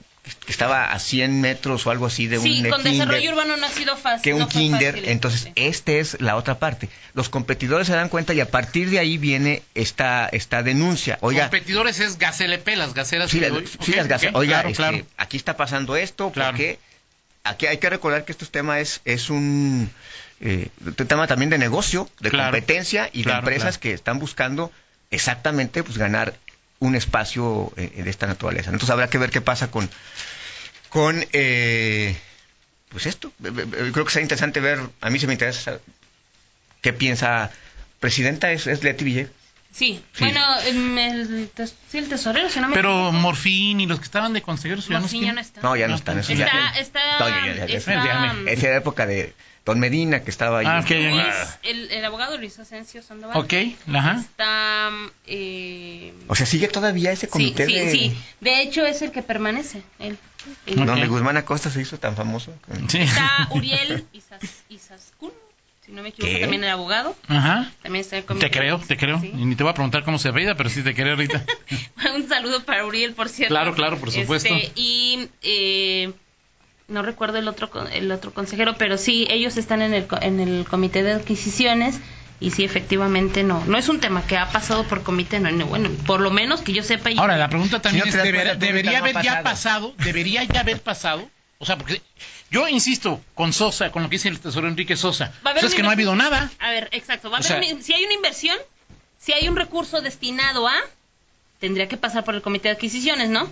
estaba 0.47 0.91
a 0.91 0.99
100 0.99 1.41
metros 1.41 1.85
o 1.85 1.91
algo 1.91 2.05
así 2.05 2.27
de 2.27 2.39
sí, 2.39 2.61
un 2.63 2.69
con 2.69 2.83
desarrollo 2.83 3.31
urbano 3.31 3.57
no 3.57 3.65
ha 3.65 3.69
sido 3.69 3.95
fácil. 3.97 4.21
Que 4.21 4.33
un 4.33 4.47
kinder. 4.47 5.03
entonces, 5.05 5.49
esta 5.55 5.93
es 5.93 6.19
la 6.21 6.35
otra 6.35 6.59
parte. 6.59 6.89
Los 7.13 7.29
competidores 7.29 7.87
se 7.87 7.93
dan 7.93 8.09
cuenta 8.09 8.33
y 8.33 8.39
a 8.39 8.49
partir 8.49 8.89
de 8.89 8.99
ahí 8.99 9.17
viene 9.17 9.63
esta, 9.75 10.27
esta 10.31 10.63
denuncia. 10.63 11.17
Oiga, 11.21 11.43
competidores 11.49 11.99
es 11.99 12.17
gas 12.17 12.41
LP, 12.41 12.75
las 12.75 12.93
gaseras. 12.93 13.31
Sí, 13.31 13.39
las 13.39 14.07
gaseras. 14.07 14.35
Oiga, 14.35 14.61
este, 14.61 15.05
aquí 15.17 15.37
está 15.37 15.57
pasando 15.57 15.95
esto, 15.95 16.31
¿por 16.31 16.55
qué? 16.55 16.79
aquí 17.43 17.65
hay 17.65 17.77
que 17.77 17.89
recordar 17.89 18.25
que 18.25 18.31
este 18.31 18.45
tema 18.45 18.79
es, 18.79 19.01
es 19.05 19.29
un, 19.29 19.89
eh, 20.41 20.69
tema 21.07 21.27
también 21.27 21.49
de 21.49 21.57
negocio, 21.57 22.09
de 22.19 22.31
competencia 22.31 23.09
y 23.11 23.23
de 23.23 23.31
empresas 23.31 23.77
que 23.77 23.93
están 23.93 24.19
buscando 24.19 24.71
exactamente 25.11 25.83
pues 25.83 25.97
ganar 25.97 26.35
un 26.79 26.95
espacio 26.95 27.71
eh, 27.77 28.01
de 28.03 28.09
esta 28.09 28.27
naturaleza. 28.27 28.69
Entonces 28.71 28.89
habrá 28.89 29.09
que 29.09 29.17
ver 29.17 29.29
qué 29.29 29.41
pasa 29.41 29.69
con, 29.69 29.89
con 30.89 31.25
eh, 31.33 32.17
pues 32.89 33.05
esto. 33.05 33.31
Creo 33.41 34.05
que 34.05 34.11
será 34.11 34.23
interesante 34.23 34.59
ver, 34.59 34.79
a 35.01 35.09
mí 35.09 35.19
se 35.19 35.27
me 35.27 35.33
interesa 35.33 35.79
qué 36.81 36.93
piensa. 36.93 37.51
Presidenta 37.99 38.51
es, 38.51 38.65
es 38.67 38.83
Leti. 38.83 39.27
Sí, 39.71 40.03
bueno, 40.19 40.41
el, 40.65 41.49
sí, 41.87 41.97
el 41.99 42.09
tesorero, 42.09 42.49
si 42.49 42.59
no 42.59 42.69
me 42.69 42.73
Pero 42.73 43.11
Morfín 43.11 43.79
y 43.79 43.85
los 43.85 43.99
que 43.99 44.05
estaban 44.05 44.33
de 44.33 44.41
consejeros 44.41 44.87
ya 44.87 44.99
no, 44.99 45.07
ya 45.07 45.31
no 45.31 45.41
están. 45.41 45.63
No, 45.63 45.75
ya 45.75 45.87
no 45.87 45.95
están. 45.95 46.19
Está, 46.19 46.33
está, 46.33 46.71
está, 46.79 47.47
está, 47.65 47.65
Esa 48.47 48.67
era 48.67 48.77
época 48.77 49.05
de 49.05 49.35
Don 49.69 49.79
Medina, 49.79 50.23
que 50.23 50.31
estaba 50.31 50.59
ahí. 50.59 50.65
Ah, 50.67 50.79
okay. 50.79 51.05
el, 51.61 51.91
el, 51.91 52.05
abogado 52.05 52.39
Luis 52.39 52.57
Asensio 52.57 53.03
Sandoval. 53.03 53.37
Ok, 53.37 53.53
ajá. 53.93 54.19
Está... 54.19 54.89
Eh... 55.27 56.11
O 56.27 56.33
sea, 56.33 56.47
¿sigue 56.47 56.67
todavía 56.67 57.11
ese 57.11 57.27
comité 57.27 57.67
sí, 57.67 57.73
de...? 57.75 57.91
Sí, 57.91 57.99
sí. 57.99 58.17
De 58.39 58.63
hecho, 58.63 58.83
es 58.87 59.03
el 59.03 59.11
que 59.11 59.21
permanece. 59.21 59.83
Él. 59.99 60.17
El... 60.65 60.85
Donde 60.87 61.05
Guzmán 61.05 61.37
Acosta 61.37 61.69
se 61.69 61.81
hizo 61.81 61.99
tan 61.99 62.15
famoso. 62.15 62.51
Sí. 62.87 62.99
Está 62.99 63.47
Uriel 63.51 64.07
Isas, 64.69 65.13
si 65.89 65.95
no 65.95 66.03
me 66.03 66.09
equivoco, 66.09 66.39
también 66.39 66.63
el 66.63 66.69
abogado. 66.69 67.15
Ajá. 67.27 67.71
También 67.81 68.01
está 68.01 68.17
el 68.17 68.23
Te 68.23 68.51
creo, 68.51 68.77
te 68.77 68.95
creo. 68.95 69.19
Y 69.23 69.43
ni 69.45 69.55
te 69.55 69.63
voy 69.63 69.71
a 69.71 69.73
preguntar 69.73 70.03
cómo 70.03 70.19
se 70.19 70.29
veía, 70.29 70.53
pero 70.53 70.69
sí 70.69 70.83
te 70.83 70.93
creo 70.93 71.15
ahorita. 71.15 71.43
Un 72.15 72.29
saludo 72.29 72.63
para 72.63 72.85
Uriel, 72.85 73.13
por 73.13 73.27
cierto. 73.27 73.55
Claro, 73.55 73.73
claro, 73.73 73.97
por 73.97 74.11
supuesto. 74.11 74.53
Este, 74.53 74.71
y 74.75 75.29
eh, 75.41 76.13
no 76.89 77.01
recuerdo 77.01 77.39
el 77.39 77.47
otro 77.47 77.71
el 77.91 78.11
otro 78.11 78.31
consejero, 78.31 78.75
pero 78.77 78.99
sí, 78.99 79.25
ellos 79.31 79.57
están 79.57 79.81
en 79.81 79.95
el, 79.95 80.05
en 80.21 80.39
el 80.39 80.67
comité 80.69 81.01
de 81.01 81.13
adquisiciones 81.13 81.99
y 82.39 82.51
sí, 82.51 82.63
efectivamente 82.63 83.43
no. 83.43 83.65
No 83.65 83.79
es 83.79 83.89
un 83.89 83.99
tema 83.99 84.21
que 84.27 84.37
ha 84.37 84.47
pasado 84.51 84.83
por 84.83 85.01
comité, 85.01 85.39
no, 85.39 85.65
bueno, 85.65 85.89
por 86.05 86.21
lo 86.21 86.29
menos 86.29 86.61
que 86.61 86.71
yo 86.71 86.83
sepa. 86.83 87.09
Ahora, 87.17 87.35
la 87.35 87.49
pregunta 87.49 87.81
también 87.81 88.07
es, 88.07 88.13
¿debería 88.13 88.99
haber 88.99 89.23
ya 89.23 89.41
pasado? 89.41 89.95
¿Debería 89.97 90.43
ya 90.43 90.59
haber 90.59 90.81
pasado? 90.81 91.27
O 91.57 91.65
sea, 91.65 91.77
porque 91.79 92.01
yo 92.51 92.67
insisto 92.67 93.21
con 93.35 93.53
Sosa, 93.53 93.91
con 93.91 94.03
lo 94.03 94.09
que 94.09 94.15
dice 94.15 94.29
el 94.29 94.39
tesoro 94.39 94.67
Enrique 94.67 94.95
Sosa. 94.95 95.31
Eso 95.55 95.67
es 95.67 95.75
que 95.75 95.83
no 95.83 95.89
ha 95.89 95.93
habido 95.93 96.15
nada. 96.15 96.51
A 96.59 96.71
ver, 96.71 96.89
exacto. 96.91 97.31
si 97.41 97.93
hay 97.93 98.03
una 98.03 98.13
inversión, 98.13 98.57
si 99.19 99.33
hay 99.33 99.47
un 99.47 99.55
recurso 99.55 100.01
destinado 100.01 100.67
a, 100.67 100.75
tendría 101.59 101.87
que 101.87 101.97
pasar 101.97 102.23
por 102.23 102.35
el 102.35 102.41
comité 102.41 102.69
de 102.69 102.75
adquisiciones, 102.75 103.29
¿no? 103.29 103.51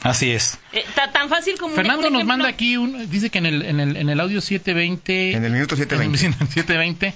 Así 0.00 0.32
es. 0.32 0.58
Eh, 0.72 0.84
tan 1.12 1.28
fácil 1.28 1.58
como 1.58 1.74
Fernando 1.74 2.10
nos 2.10 2.24
manda 2.24 2.48
aquí, 2.48 2.76
un, 2.76 3.08
dice 3.10 3.30
que 3.30 3.38
en 3.38 3.46
el, 3.46 3.62
en, 3.62 3.78
el, 3.78 3.96
en 3.96 4.08
el 4.08 4.18
audio 4.18 4.40
720... 4.40 5.32
En 5.34 5.44
el 5.44 5.52
minuto 5.52 5.76
720. 5.76 6.18
720. 6.52 7.14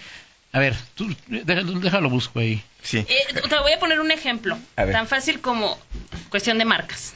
A 0.52 0.58
ver, 0.58 0.76
tú, 0.94 1.12
déjalo, 1.26 2.08
busco 2.08 2.38
ahí. 2.38 2.62
Sí. 2.82 2.98
Eh, 2.98 3.06
te 3.48 3.58
voy 3.58 3.72
a 3.72 3.80
poner 3.80 4.00
un 4.00 4.10
ejemplo. 4.10 4.56
Tan 4.74 5.08
fácil 5.08 5.40
como 5.40 5.78
cuestión 6.30 6.58
de 6.58 6.64
marcas 6.64 7.15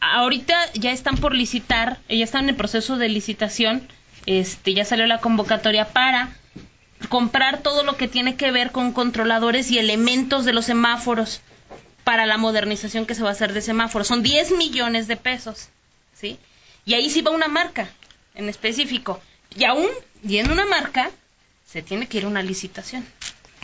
ahorita 0.00 0.56
ya 0.74 0.92
están 0.92 1.16
por 1.16 1.34
licitar, 1.34 1.98
ya 2.08 2.24
están 2.24 2.44
en 2.44 2.50
el 2.50 2.56
proceso 2.56 2.96
de 2.96 3.08
licitación, 3.08 3.86
este, 4.26 4.74
ya 4.74 4.84
salió 4.84 5.06
la 5.06 5.20
convocatoria 5.20 5.88
para 5.88 6.36
comprar 7.08 7.62
todo 7.62 7.84
lo 7.84 7.96
que 7.96 8.08
tiene 8.08 8.36
que 8.36 8.50
ver 8.50 8.72
con 8.72 8.92
controladores 8.92 9.70
y 9.70 9.78
elementos 9.78 10.44
de 10.44 10.52
los 10.52 10.66
semáforos 10.66 11.40
para 12.04 12.26
la 12.26 12.38
modernización 12.38 13.06
que 13.06 13.14
se 13.14 13.22
va 13.22 13.30
a 13.30 13.32
hacer 13.32 13.52
de 13.52 13.60
semáforos. 13.60 14.08
Son 14.08 14.22
10 14.22 14.52
millones 14.52 15.08
de 15.08 15.16
pesos, 15.16 15.68
¿sí? 16.14 16.38
Y 16.84 16.94
ahí 16.94 17.10
sí 17.10 17.22
va 17.22 17.30
una 17.30 17.48
marca 17.48 17.88
en 18.34 18.48
específico. 18.48 19.20
Y 19.54 19.64
aún, 19.64 19.88
yendo 20.22 20.52
una 20.52 20.66
marca, 20.66 21.10
se 21.66 21.82
tiene 21.82 22.06
que 22.06 22.18
ir 22.18 22.24
a 22.24 22.28
una 22.28 22.42
licitación. 22.42 23.04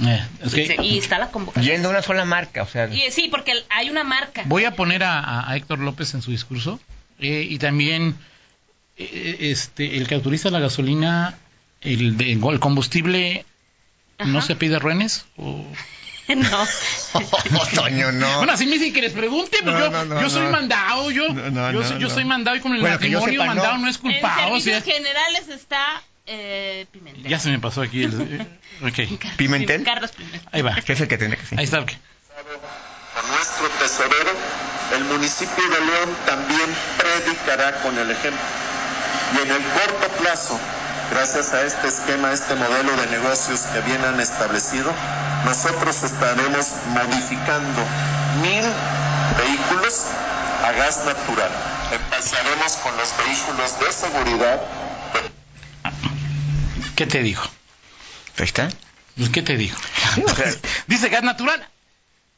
Eh, 0.03 0.77
y, 0.83 0.99
está 0.99 1.19
la 1.19 1.31
convocatoria. 1.31 1.75
Yendo 1.75 1.91
una 1.91 2.03
sola 2.03 2.25
marca, 2.25 2.63
o 2.63 2.67
sea. 2.67 2.87
Y, 2.89 3.11
sí, 3.11 3.29
porque 3.31 3.53
hay 3.71 3.91
una 3.91 4.03
marca. 4.03 4.43
Voy 4.47 4.65
a 4.65 4.75
poner 4.75 5.05
a, 5.05 5.47
Héctor 5.55 5.79
López 5.79 6.15
en 6.15 6.23
su 6.23 6.31
discurso 6.31 6.81
eh, 7.21 7.47
y 7.49 7.59
también 7.59 8.17
eh, 8.97 9.37
este 9.41 9.97
el 9.97 10.09
que 10.09 10.17
autoriza 10.17 10.51
la 10.51 10.59
gasolina, 10.59 11.39
el, 11.81 12.17
de, 12.17 12.33
el 12.33 12.61
combustible, 12.61 13.45
¿no 14.19 14.43
se 14.43 14.57
pide 14.57 14.79
ruenes? 14.79 15.27
O... 15.37 15.65
no. 16.29 16.67
Toño, 17.75 18.11
no. 18.13 18.39
Bueno, 18.39 18.53
así 18.53 18.67
me 18.67 18.73
dicen 18.73 18.93
que 18.95 19.03
les 19.03 19.13
pregunte, 19.13 19.59
pues 19.63 19.77
yo, 19.77 20.21
yo 20.21 20.31
soy 20.31 20.47
mandado, 20.47 21.11
yo, 21.11 21.27
yo, 21.29 21.99
yo 21.99 22.11
soy 22.11 22.25
mandado 22.25 22.57
y 22.57 22.61
con 22.61 22.75
el 22.75 22.83
matrimonio 22.83 23.45
mandado 23.45 23.79
no. 23.79 23.89
es 23.89 23.99
culpado. 23.99 24.55
En 24.55 24.61
servicios 24.61 24.85
generales 24.85 25.49
está 25.49 26.03
eh, 26.27 26.87
Pimentel. 26.91 27.25
Ya 27.25 27.39
se 27.39 27.51
me 27.51 27.59
pasó 27.59 27.83
aquí 27.83 28.05
el... 28.05 28.21
Eh, 28.21 28.47
okay. 28.89 29.19
¿Pimentel? 29.37 29.85
Carlos 29.85 30.13
Pimentel. 30.13 30.49
Ahí 30.53 30.63
va. 30.63 30.75
¿Qué 30.85 30.93
es 30.95 31.01
el 31.01 31.09
que 31.09 31.19
tiene 31.19 31.37
que 31.37 31.47
ser? 31.47 31.59
Ahí 31.59 31.65
está. 31.65 31.79
A 31.79 33.23
nuestro 33.29 33.69
tesorero, 33.79 34.33
el 34.97 35.05
municipio 35.05 35.65
de 35.69 35.81
León 35.85 36.17
también 36.27 36.69
predicará 36.99 37.81
con 37.83 37.97
el 37.99 38.11
ejemplo. 38.11 38.43
Y 39.35 39.43
en 39.43 39.51
el 39.51 39.63
corto 39.63 40.09
plazo, 40.23 40.59
gracias 41.11 41.53
a 41.55 41.63
este 41.63 41.89
esquema, 41.89 42.33
este 42.33 42.55
modelo 42.55 42.97
de 42.97 43.07
negocios 43.07 43.61
que 43.73 43.81
bien 43.83 44.05
han 44.05 44.21
establecido, 44.21 44.93
nosotros 45.45 46.03
estaremos 46.03 46.73
modificando 46.89 47.83
mil 48.43 48.65
vehículos 49.39 50.07
a 50.65 50.73
gas 50.73 51.05
natural. 51.05 51.51
Empezaremos 51.93 52.73
con 52.79 52.97
los 52.97 53.15
vehículos 53.19 53.79
de 53.79 53.93
seguridad 53.93 54.61
¿Qué 56.97 57.07
te 57.07 57.23
dijo? 57.23 57.51
¿Está? 58.39 58.69
Pues, 59.17 59.31
¿qué 59.31 59.43
te 59.43 59.57
dijo? 59.57 59.81
Dice 60.87 61.09
gas 61.09 61.23
natural. 61.23 61.67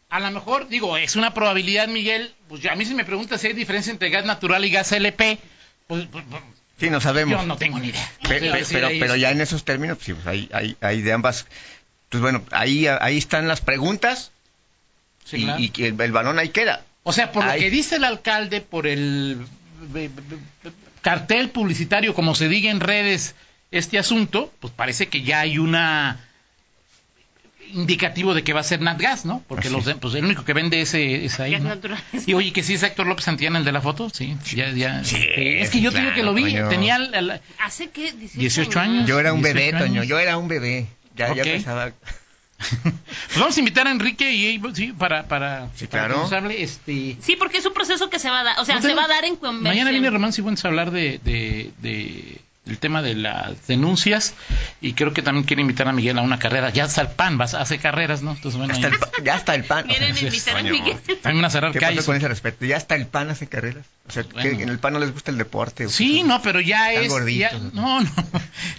A 0.08 0.20
lo 0.20 0.30
mejor, 0.30 0.68
digo, 0.68 0.96
es 0.96 1.16
una 1.16 1.34
probabilidad, 1.34 1.88
Miguel. 1.88 2.34
Pues 2.48 2.64
a 2.66 2.74
mí 2.74 2.84
si 2.84 2.94
me 2.94 3.04
preguntas 3.04 3.40
si 3.40 3.48
hay 3.48 3.52
diferencia 3.54 3.90
entre 3.90 4.10
gas 4.10 4.24
natural 4.24 4.64
y 4.64 4.70
gas 4.70 4.92
LP, 4.92 5.38
pues, 5.88 6.06
pues, 6.10 6.24
pues 6.30 6.42
sí, 6.78 6.90
no 6.90 7.00
sabemos. 7.00 7.40
Yo 7.40 7.46
no 7.46 7.56
tengo 7.56 7.78
ni 7.78 7.88
idea. 7.88 8.12
Pero, 8.28 8.88
pero, 9.00 9.16
ya 9.16 9.30
en 9.30 9.40
esos 9.40 9.64
términos, 9.64 9.98
pues, 10.04 10.26
hay, 10.26 10.48
hay, 10.52 10.76
hay, 10.80 11.02
de 11.02 11.12
ambas. 11.12 11.46
Pues 12.08 12.22
bueno, 12.22 12.44
ahí, 12.52 12.86
ahí 12.86 13.18
están 13.18 13.48
las 13.48 13.60
preguntas 13.60 14.30
y, 15.32 15.72
el, 15.82 16.12
balón 16.12 16.38
ahí 16.38 16.50
queda. 16.50 16.84
O 17.02 17.12
sea, 17.12 17.32
por 17.32 17.44
lo 17.44 17.52
que 17.52 17.70
dice 17.70 17.96
el 17.96 18.04
alcalde, 18.04 18.60
por 18.60 18.86
el 18.86 19.46
cartel 21.02 21.50
publicitario, 21.50 22.14
como 22.14 22.34
se 22.34 22.48
diga 22.48 22.70
en 22.70 22.80
redes, 22.80 23.34
este 23.70 23.98
asunto, 23.98 24.52
pues 24.60 24.72
parece 24.72 25.08
que 25.08 25.22
ya 25.22 25.40
hay 25.40 25.58
una 25.58 26.20
indicativo 27.72 28.34
de 28.34 28.44
que 28.44 28.52
va 28.52 28.60
a 28.60 28.64
ser 28.64 28.80
Natgas, 28.80 29.24
¿no? 29.24 29.42
Porque 29.48 29.70
los, 29.70 29.84
pues 29.94 30.14
el 30.14 30.24
único 30.24 30.44
que 30.44 30.52
vende 30.52 30.80
ese 30.80 31.24
es 31.24 31.40
ahí. 31.40 31.58
¿no? 31.58 31.76
Y 32.26 32.34
oye, 32.34 32.52
que 32.52 32.62
sí 32.62 32.74
es 32.74 32.82
Héctor 32.82 33.06
López 33.06 33.24
Santillana 33.24 33.58
el 33.58 33.64
de 33.64 33.72
la 33.72 33.80
foto, 33.80 34.10
sí, 34.10 34.36
ya, 34.54 34.70
ya. 34.70 35.00
es 35.00 35.70
que 35.70 35.80
yo 35.80 35.92
tengo 35.92 36.12
que 36.14 36.22
lo 36.22 36.34
vi, 36.34 36.54
tenía 36.68 36.98
hace 37.60 37.90
qué 37.90 38.12
18, 38.12 38.80
años. 38.80 39.08
Yo 39.08 39.18
era 39.18 39.32
un 39.32 39.42
bebé, 39.42 39.72
Toño, 39.72 40.02
yo 40.04 40.18
era 40.18 40.36
un 40.36 40.48
bebé. 40.48 40.86
Ya, 41.14 41.34
ya 41.34 41.44
pensaba. 41.44 41.92
pues 42.58 43.38
vamos 43.38 43.54
a 43.54 43.60
invitar 43.60 43.86
a 43.86 43.90
Enrique 43.90 44.32
y 44.32 44.60
sí, 44.74 44.92
para 44.92 45.28
para, 45.28 45.68
sí, 45.74 45.86
claro. 45.88 46.26
este 46.48 47.16
Sí, 47.20 47.36
porque 47.36 47.58
es 47.58 47.66
un 47.66 47.74
proceso 47.74 48.08
que 48.08 48.18
se 48.18 48.30
va 48.30 48.40
a 48.40 48.44
dar, 48.44 48.60
o 48.60 48.64
sea, 48.64 48.80
se 48.80 48.94
va 48.94 49.04
a 49.04 49.08
dar 49.08 49.24
en 49.24 49.36
convención. 49.36 49.74
Mañana 49.74 49.90
viene 49.90 50.08
Román 50.08 50.32
Cifuentes 50.32 50.64
a 50.64 50.68
hablar 50.68 50.90
de, 50.90 51.20
de, 51.22 51.72
de 51.78 52.40
el 52.66 52.78
tema 52.78 53.02
de 53.02 53.14
las 53.14 53.66
denuncias 53.66 54.34
y 54.80 54.94
creo 54.94 55.12
que 55.12 55.22
también 55.22 55.44
quiere 55.44 55.62
invitar 55.62 55.88
a 55.88 55.92
Miguel 55.92 56.18
a 56.18 56.22
una 56.22 56.38
carrera. 56.38 56.70
Ya 56.70 56.84
está 56.84 57.02
el 57.02 57.08
PAN, 57.08 57.38
vas, 57.38 57.54
hace 57.54 57.78
carreras, 57.78 58.22
¿no? 58.22 58.32
Entonces, 58.32 58.58
bueno, 58.58 58.74
ya 59.22 59.36
está 59.36 59.54
el 59.54 59.64
PAN. 59.64 59.86
Quieren 59.86 60.16
invitar 60.16 60.56
a 60.56 60.62
Miguel. 60.62 60.98
También 61.22 61.44
a 61.44 61.50
cerrar 61.50 61.72
¿Qué 61.72 61.78
calles. 61.78 62.04
con 62.04 62.16
ese 62.16 62.28
respecto? 62.28 62.64
Ya 62.64 62.76
está 62.76 62.96
el 62.96 63.06
PAN 63.06 63.30
hace 63.30 63.46
carreras. 63.46 63.86
O 64.08 64.12
sea, 64.12 64.24
que 64.24 64.50
en 64.50 64.68
el 64.68 64.78
PAN 64.78 64.94
no 64.94 64.98
les 64.98 65.12
gusta 65.12 65.30
el 65.30 65.38
deporte. 65.38 65.88
Sí, 65.88 66.22
no, 66.22 66.42
pero 66.42 66.60
ya 66.60 66.92
es... 66.92 67.12
no, 67.72 68.00
no. 68.00 68.12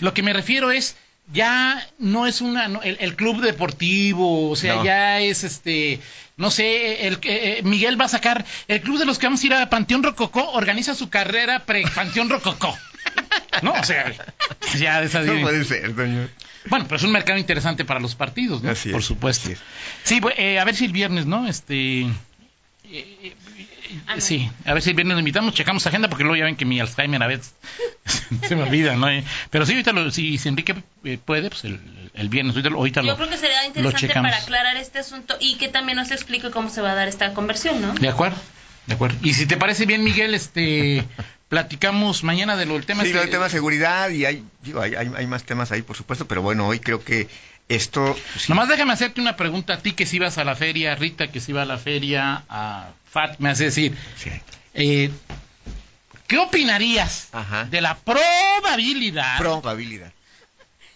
Lo 0.01 0.13
que 0.13 0.24
me 0.24 0.34
refiero 0.34 0.72
es 0.72 0.96
ya 1.34 1.86
no 2.00 2.25
es 2.25 2.41
una 2.41 2.65
el, 2.84 3.15
club 3.15 3.41
deportivo, 3.41 4.50
o 4.50 4.56
sea, 4.56 4.84
ya 4.84 5.20
es 5.20 5.44
este, 5.44 6.00
no 6.38 6.51
sé, 6.51 7.08
el 7.08 7.20
eh, 7.24 7.62
Miguel 7.63 8.00
va 8.00 8.06
a 8.06 8.10
sacar 8.10 8.46
el 8.67 8.82
club 8.82 8.98
de 8.98 9.06
los 9.06 9.20
que 9.20 9.27
vamos 9.27 9.44
a 9.44 9.46
ir 9.46 9.53
a 9.53 9.70
Panteón 9.70 10.03
Rococó 10.03 10.51
organiza 10.51 10.96
su 10.96 11.10
carrera 11.10 11.65
pre 11.65 11.84
Panteón 11.94 12.29
Rococó. 12.29 12.77
No, 13.61 13.71
o 13.73 13.83
sea, 13.83 14.13
ya 14.77 14.99
de 15.01 15.07
esa 15.07 15.21
No 15.21 15.41
puede 15.41 15.63
ser, 15.63 15.95
doña. 15.95 16.29
Bueno, 16.69 16.85
pero 16.85 16.97
es 16.97 17.03
un 17.03 17.11
mercado 17.11 17.39
interesante 17.39 17.85
para 17.85 17.99
los 17.99 18.15
partidos, 18.15 18.61
¿no? 18.61 18.73
Por 18.91 19.03
supuesto. 19.03 19.49
Sí, 20.03 20.21
eh, 20.37 20.59
a 20.59 20.65
ver 20.65 20.75
si 20.75 20.85
el 20.85 20.91
viernes, 20.91 21.25
¿no? 21.25 21.47
Este. 21.47 22.01
Eh, 22.01 22.07
eh, 22.89 23.35
sí, 24.17 24.49
a 24.65 24.73
ver 24.73 24.81
si 24.81 24.89
el 24.89 24.95
viernes 24.95 25.15
lo 25.15 25.19
invitamos, 25.19 25.53
checamos 25.53 25.85
agenda 25.87 26.09
porque 26.09 26.23
luego 26.23 26.37
ya 26.37 26.45
ven 26.45 26.55
que 26.55 26.65
mi 26.65 26.79
Alzheimer 26.79 27.21
a 27.21 27.27
veces 27.27 27.53
se 28.47 28.55
me 28.55 28.63
olvida, 28.63 28.95
¿no? 28.95 29.07
Pero 29.49 29.65
sí, 29.65 29.73
ahorita 29.73 29.91
lo, 29.91 30.11
si, 30.11 30.39
Enrique 30.45 30.75
puede, 31.25 31.49
pues 31.49 31.63
el, 31.65 31.79
el 32.13 32.29
viernes, 32.29 32.55
ahorita, 32.55 33.01
Yo 33.01 33.15
creo 33.15 33.29
que 33.29 33.37
sería 33.37 33.65
interesante 33.65 34.13
para 34.13 34.37
aclarar 34.37 34.77
este 34.77 34.99
asunto 34.99 35.35
y 35.39 35.55
que 35.55 35.67
también 35.67 35.97
nos 35.97 36.11
explique 36.11 36.49
cómo 36.51 36.69
se 36.69 36.81
va 36.81 36.91
a 36.91 36.95
dar 36.95 37.07
esta 37.07 37.33
conversión, 37.33 37.81
¿no? 37.81 37.93
De 37.93 38.09
acuerdo, 38.09 38.37
de 38.87 38.95
acuerdo. 38.95 39.17
Y 39.21 39.33
si 39.33 39.45
te 39.45 39.57
parece 39.57 39.85
bien, 39.85 40.03
Miguel, 40.03 40.33
este 40.33 41.05
platicamos 41.50 42.24
mañana 42.24 42.56
de 42.58 42.66
lo 42.66 42.74
del 42.74 42.86
tema 42.86 43.04
sí, 43.04 43.12
del 43.12 43.30
tema 43.30 43.46
de 43.46 43.50
seguridad 43.51 44.10
y 44.10 44.25
hay, 44.25 44.44
hay, 44.80 44.96
hay, 44.96 45.27
más 45.27 45.44
temas 45.44 45.72
ahí, 45.72 45.82
por 45.82 45.96
supuesto, 45.96 46.27
pero 46.27 46.42
bueno, 46.42 46.68
hoy 46.68 46.80
creo 46.80 47.04
que 47.04 47.27
esto... 47.70 48.18
Nomás 48.48 48.68
déjame 48.68 48.94
hacerte 48.94 49.22
una 49.22 49.36
pregunta 49.36 49.75
a 49.75 49.77
ti 49.80 49.94
que 49.94 50.06
si 50.06 50.18
ibas 50.18 50.38
a 50.38 50.44
la 50.44 50.56
feria, 50.56 50.96
Rita 50.96 51.30
que 51.30 51.39
si 51.39 51.51
iba 51.51 51.62
a 51.62 51.66
la 51.66 51.77
feria, 51.77 52.44
a 52.50 52.92
Fat, 53.10 53.39
me 53.39 53.50
hace 53.50 53.66
decir, 53.66 53.96
eh, 54.74 55.12
¿qué 56.27 56.38
opinarías 56.38 57.30
de 57.70 57.82
la 57.82 57.98
probabilidad? 57.98 59.38
Probabilidad. 59.38 60.12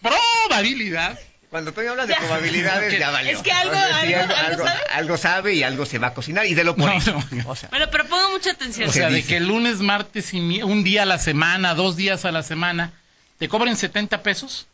Probabilidad 0.01 1.19
Cuando 1.51 1.73
Toño 1.73 1.91
habla 1.91 2.05
de 2.05 2.15
probabilidades, 2.15 2.97
ya 2.99 3.11
valió. 3.11 3.33
Es 3.33 3.43
que 3.43 3.51
algo, 3.51 3.75
algo, 4.93 5.17
sabe? 5.17 5.53
y 5.53 5.63
algo 5.63 5.85
se 5.85 5.99
va 5.99 6.07
a 6.07 6.13
cocinar 6.13 6.45
y 6.45 6.53
de 6.53 6.63
lo 6.63 6.77
pone. 6.77 6.97
bueno, 7.29 7.87
pero 7.91 8.05
pongo 8.07 8.29
mucha 8.31 8.51
atención. 8.51 8.87
O 8.87 8.91
sea, 8.93 9.09
de 9.09 9.21
que 9.21 9.35
el 9.35 9.49
lunes, 9.49 9.79
martes 9.79 10.33
y 10.33 10.63
un 10.63 10.85
día 10.85 11.03
a 11.03 11.05
la 11.05 11.19
semana, 11.19 11.75
dos 11.75 11.97
días 11.97 12.23
a 12.23 12.31
la 12.31 12.41
semana, 12.41 12.93
te 13.37 13.49
cobren 13.49 13.75
70 13.75 14.23
pesos, 14.23 14.65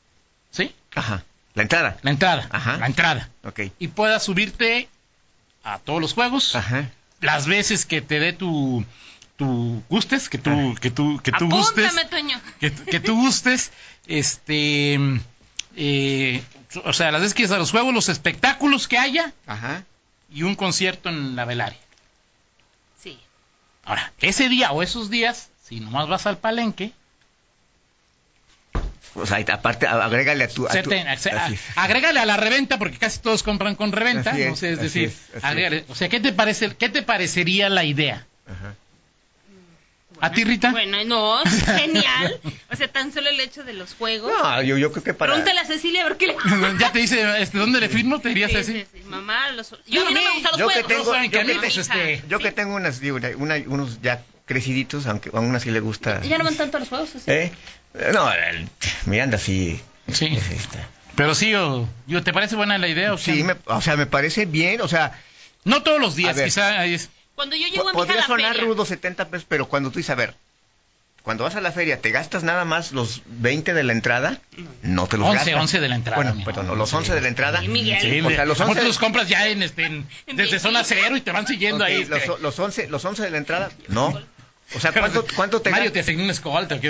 ¿sí? 0.51 0.75
Ajá. 0.93 1.23
La 1.55 1.63
entrada. 1.63 1.97
La 2.03 2.11
entrada. 2.11 2.47
Ajá. 2.51 2.77
La 2.77 2.85
entrada. 2.85 3.29
Ok. 3.43 3.61
Y 3.79 3.87
puedas 3.87 4.23
subirte 4.23 4.87
a 5.63 5.79
todos 5.79 5.99
los 5.99 6.13
juegos. 6.13 6.55
Ajá. 6.55 6.91
Las 7.21 7.47
veces 7.47 7.87
que 7.87 8.01
te 8.01 8.19
dé 8.19 8.33
tu 8.33 8.85
tu 9.35 9.83
gustes, 9.89 10.29
que 10.29 10.37
tú, 10.37 10.75
que 10.79 10.91
tú, 10.91 11.19
que 11.23 11.31
tú 11.31 11.49
gustes. 11.49 11.91
Que, 12.59 12.71
que, 12.71 12.99
tú 12.99 13.15
gustes, 13.15 13.71
este, 14.05 14.99
eh, 15.79 16.43
o 16.83 16.91
sea, 16.91 17.11
las 17.11 17.21
veces 17.21 17.35
que 17.35 17.45
a 17.45 17.57
los 17.57 17.71
juegos, 17.71 17.93
los 17.93 18.09
espectáculos 18.09 18.87
que 18.87 18.97
haya. 18.97 19.31
Ajá. 19.45 19.83
Y 20.33 20.43
un 20.43 20.55
concierto 20.55 21.07
en 21.09 21.35
la 21.35 21.45
velaria. 21.45 21.79
Sí. 23.01 23.17
Ahora, 23.85 24.11
ese 24.19 24.49
día 24.49 24.71
o 24.71 24.81
esos 24.81 25.09
días, 25.09 25.49
si 25.63 25.79
nomás 25.79 26.09
vas 26.09 26.25
al 26.25 26.39
palenque, 26.39 26.91
o 29.13 29.25
sea, 29.25 29.37
aparte, 29.53 29.87
agrégale 29.87 30.43
a 30.43 30.47
tu... 30.47 30.67
agrégale 31.75 32.19
a 32.19 32.25
la 32.25 32.37
reventa, 32.37 32.77
porque 32.77 32.97
casi 32.97 33.19
todos 33.19 33.43
compran 33.43 33.75
con 33.75 33.91
reventa. 33.91 34.33
no 34.33 34.55
sé, 34.55 34.73
es 34.73 34.81
decir, 34.81 35.13
agrégale. 35.41 35.85
O 35.89 35.95
sea, 35.95 36.09
¿qué 36.09 36.19
te, 36.19 36.33
parece, 36.33 36.75
¿qué 36.75 36.89
te 36.89 37.03
parecería 37.03 37.69
la 37.69 37.83
idea? 37.83 38.25
Ajá. 38.47 38.75
¿A 40.21 40.31
ti, 40.31 40.43
Rita? 40.43 40.71
Bueno, 40.71 41.03
no, 41.05 41.39
genial. 41.77 42.39
O 42.71 42.75
sea, 42.75 42.87
tan 42.87 43.13
solo 43.13 43.29
el 43.29 43.39
hecho 43.39 43.63
de 43.63 43.73
los 43.73 43.93
juegos. 43.93 44.31
No, 44.31 44.61
yo, 44.61 44.77
yo 44.77 44.91
creo 44.91 45.03
que 45.03 45.13
para... 45.13 45.33
Pregúntale 45.33 45.59
a 45.59 45.65
Cecilia 45.65 46.01
a 46.01 46.09
ver 46.09 46.17
qué 46.17 46.27
le... 46.27 46.35
ya 46.79 46.91
te 46.91 46.99
dice, 46.99 47.41
este, 47.41 47.57
¿dónde 47.57 47.79
le 47.79 47.89
firmo? 47.89 48.19
¿Te 48.19 48.29
dirías 48.29 48.53
así? 48.55 48.73
Sí, 48.73 48.85
sí, 48.91 49.03
Mamá, 49.05 49.51
los... 49.51 49.71
Yo, 49.87 50.01
a 50.01 50.05
mí 50.05 50.13
no 50.13 50.21
me 50.21 50.31
gustan 50.31 50.51
los 50.51 50.59
yo 50.59 50.65
juegos. 50.65 50.83
Que 50.83 50.93
tengo, 50.93 51.13
yo, 51.69 51.93
que, 51.93 52.21
yo 52.27 52.39
que 52.39 52.51
tengo 52.51 52.75
unas, 52.75 53.01
una, 53.37 53.55
unos 53.67 54.01
ya 54.01 54.23
creciditos, 54.45 55.05
aunque 55.07 55.29
a 55.33 55.39
una 55.39 55.59
sí 55.59 55.71
le 55.71 55.79
gusta... 55.79 56.21
¿Ya 56.21 56.37
no 56.37 56.43
van 56.43 56.55
tanto 56.55 56.77
a 56.77 56.79
los 56.79 56.89
juegos? 56.89 57.09
¿sí? 57.09 57.19
¿Eh? 57.27 57.51
No, 58.13 58.31
el, 58.31 58.67
Miranda 59.05 59.37
sí... 59.37 59.79
Sí. 60.11 60.27
Este. 60.27 60.79
Pero 61.15 61.35
sí, 61.35 61.53
o, 61.55 61.87
yo, 62.05 62.23
¿te 62.23 62.31
parece 62.31 62.55
buena 62.55 62.77
la 62.77 62.87
idea? 62.87 63.13
O 63.13 63.17
sí, 63.17 63.43
me, 63.43 63.55
o 63.65 63.81
sea, 63.81 63.97
me 63.97 64.05
parece 64.05 64.45
bien, 64.45 64.81
o 64.81 64.87
sea... 64.87 65.19
No 65.63 65.83
todos 65.83 65.99
los 65.99 66.15
días, 66.15 66.39
quizá... 66.39 66.85
Es... 66.85 67.09
Cuando 67.37 67.55
yo 67.55 67.67
llego 67.67 67.87
a 67.87 67.91
mi 67.91 67.95
Podría 67.95 68.25
sonar 68.25 68.57
rudo 68.57 68.83
70 68.83 69.27
pesos, 69.29 69.45
pero 69.47 69.67
cuando 69.67 69.91
tú 69.91 69.99
dices, 69.99 70.09
a 70.09 70.15
ver, 70.15 70.33
cuando 71.21 71.43
vas 71.43 71.55
a 71.55 71.61
la 71.61 71.71
feria, 71.71 72.01
¿te 72.01 72.09
gastas 72.09 72.41
nada 72.41 72.65
más 72.65 72.93
los 72.93 73.21
20 73.27 73.75
de 73.75 73.83
la 73.83 73.93
entrada? 73.93 74.41
No 74.81 75.05
te 75.05 75.17
los 75.17 75.27
11, 75.27 75.37
gastas. 75.37 75.61
11 75.61 75.79
de 75.79 75.89
la 75.89 75.95
entrada. 75.97 76.23
Bueno, 76.23 76.43
perdón, 76.43 76.75
los 76.75 76.91
11 76.91 77.13
de 77.13 77.21
la 77.21 77.27
entrada. 77.27 77.61
Sí, 77.61 77.67
Miguel. 77.67 78.25
o 78.25 78.29
sea, 78.31 78.45
los 78.45 78.59
11 78.59 78.83
los 78.83 78.97
compras 78.97 79.29
ya 79.29 79.47
en, 79.47 79.61
este, 79.61 80.03
desde 80.25 80.57
zona 80.57 80.83
cero 80.83 81.15
y 81.15 81.21
te 81.21 81.31
van 81.31 81.45
siguiendo 81.45 81.85
ahí. 81.85 82.05
Los, 82.05 82.41
los, 82.41 82.57
11, 82.57 82.87
los 82.87 83.05
11 83.05 83.21
de 83.21 83.29
la 83.29 83.37
entrada, 83.37 83.69
no. 83.87 84.19
O 84.73 84.79
sea, 84.79 84.91
¿cuánto, 84.91 85.23
cuánto 85.35 85.61
te 85.61 85.69
Mario 85.69 85.91
te 85.91 85.99
asignó 85.99 86.23
un 86.23 86.31
escolta. 86.31 86.79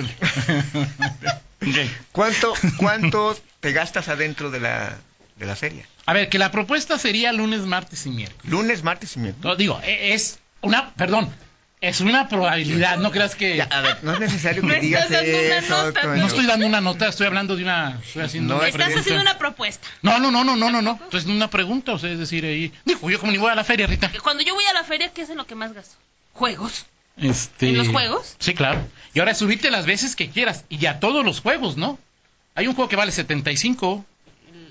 ¿Cuánto, 2.13 2.53
¿Cuánto 2.77 3.37
te 3.59 3.73
gastas 3.73 4.07
adentro 4.07 4.49
de 4.49 4.61
la, 4.61 4.97
de 5.38 5.46
la 5.46 5.56
feria? 5.56 5.88
A 6.06 6.13
ver, 6.13 6.29
que 6.29 6.39
la 6.39 6.51
propuesta 6.51 6.98
sería 6.98 7.32
lunes, 7.34 7.62
martes 7.62 8.06
y 8.06 8.10
miércoles. 8.10 8.51
Lunes, 8.51 8.84
martes 8.84 9.15
y 9.15 9.20
miércoles. 9.20 9.46
No, 9.46 9.56
digo, 9.56 9.79
e, 9.84 10.13
es 10.13 10.39
una, 10.62 10.94
perdón, 10.96 11.34
es 11.79 12.01
una 12.01 12.27
probabilidad, 12.27 12.98
no 12.98 13.12
creas 13.12 13.36
que... 13.36 13.62
a 13.62 13.82
ver, 13.82 14.03
no 14.03 14.13
es 14.13 14.20
necesario 14.20 14.65
que 14.65 14.79
digas 14.82 15.12
eso. 15.12 15.94
no 16.15 16.25
estoy 16.25 16.48
dando 16.48 16.65
una 16.65 16.82
nota, 16.82 17.08
estoy 17.08 17.27
hablando 17.27 17.56
de 17.56 17.63
una... 17.63 18.00
Estoy 18.03 18.24
haciendo 18.24 18.56
no, 18.56 18.60
una 18.60 18.70
estás 18.70 18.96
haciendo 18.96 19.22
una 19.22 19.38
propuesta. 19.38 19.88
No, 20.01 20.17
no, 20.20 20.32
no, 20.32 20.44
no, 20.44 20.56
no, 20.56 20.72
no, 20.72 20.82
no. 20.82 21.00
Entonces 21.03 21.29
una 21.29 21.50
pregunta, 21.50 21.94
o 21.94 22.00
sea, 22.00 22.12
es 22.12 22.17
decir, 22.17 22.46
ahí... 22.46 22.74
Dijo, 22.84 23.10
yo 23.12 23.20
como 23.20 23.32
ni 23.32 23.38
voy 23.38 23.51
a 23.51 23.56
la 23.56 23.63
feria, 23.63 23.86
Rita. 23.86 24.12
Cuando 24.24 24.44
yo 24.44 24.56
voy 24.56 24.65
a 24.65 24.74
la 24.74 24.84
feria, 24.84 25.13
¿qué 25.13 25.22
es 25.22 25.29
lo 25.29 25.46
que 25.46 25.53
más 25.53 25.74
gasto? 25.74 25.96
Juegos. 26.34 26.88
Este... 27.15 27.70
¿En 27.70 27.77
los 27.77 27.89
juegos? 27.89 28.36
Sí, 28.39 28.56
claro. 28.56 28.88
Y 29.13 29.20
ahora 29.20 29.36
subirte 29.36 29.70
las 29.70 29.86
veces 29.86 30.15
que 30.15 30.29
quieras. 30.29 30.65
Y 30.70 30.77
ya 30.77 31.00
todos 31.00 31.24
los 31.24 31.41
juegos, 31.41 31.77
¿no? 31.77 32.00
Hay 32.56 32.67
un 32.67 32.74
juego 32.74 32.89
que 32.89 32.96
vale 32.96 33.12
75. 33.12 34.03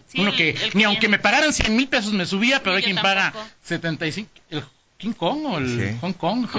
Sí, 0.09 0.21
Uno 0.21 0.33
que, 0.33 0.57
ni 0.75 0.85
aunque 0.85 1.09
me 1.09 1.19
pagaran 1.19 1.53
100 1.53 1.75
mil 1.75 1.89
pesos 1.89 2.13
me 2.13 2.27
subía, 2.27 2.63
pero 2.63 2.77
hay 2.77 2.83
quien 2.83 2.97
paga 2.97 3.33
75. 3.63 4.31
El 4.51 4.65
King 4.99 5.13
Kong 5.13 5.45
o 5.45 5.59
el 5.59 5.99
Hong 6.01 6.15
Kong. 6.15 6.47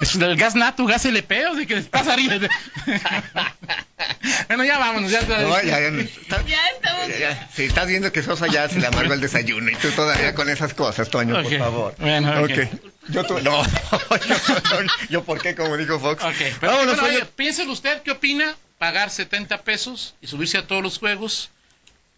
es 0.00 0.14
el 0.16 0.36
gas 0.36 0.54
nato, 0.54 0.84
gas 0.84 1.04
LP, 1.04 1.46
o 1.46 1.54
sea 1.54 1.66
que 1.66 1.80
pasa 1.82 2.14
arriba. 2.14 2.34
bueno, 4.48 4.64
ya 4.64 4.78
vámonos. 4.78 5.10
Ya, 5.10 5.22
no, 5.22 5.62
ya, 5.62 5.80
ya, 5.80 5.88
estamos. 5.88 7.10
si 7.54 7.64
estás 7.64 7.86
viendo 7.86 8.10
que 8.10 8.22
Sosa 8.22 8.46
ya 8.48 8.68
se 8.68 8.80
le 8.80 8.86
amargó 8.86 9.14
el 9.14 9.20
desayuno 9.20 9.70
y 9.70 9.76
tú 9.76 9.90
todavía 9.90 10.34
con 10.34 10.48
esas 10.48 10.74
cosas, 10.74 11.08
Toño, 11.08 11.40
por 11.40 11.58
favor. 11.58 11.94
Bueno, 11.98 12.42
okay. 12.42 12.68
Yo 13.08 13.22
no, 13.22 13.38
yo, 13.42 13.62
yo, 15.10 15.24
por 15.24 15.40
qué, 15.40 15.54
como 15.54 15.76
dijo 15.76 16.00
Fox. 16.00 16.24
Okay, 16.24 16.54
pero 16.58 16.72
vámonos, 16.72 17.00
bueno, 17.00 17.26
piénselo 17.36 17.72
usted, 17.72 18.02
¿qué 18.02 18.12
opina? 18.12 18.56
Pagar 18.78 19.10
70 19.10 19.62
pesos 19.62 20.14
y 20.20 20.26
subirse 20.26 20.58
a 20.58 20.66
todos 20.66 20.82
los 20.82 20.98
juegos. 20.98 21.50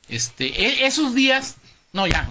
Este, 0.08 0.46
e, 0.46 0.86
esos 0.86 1.14
días, 1.14 1.56
no, 1.92 2.06
ya, 2.06 2.28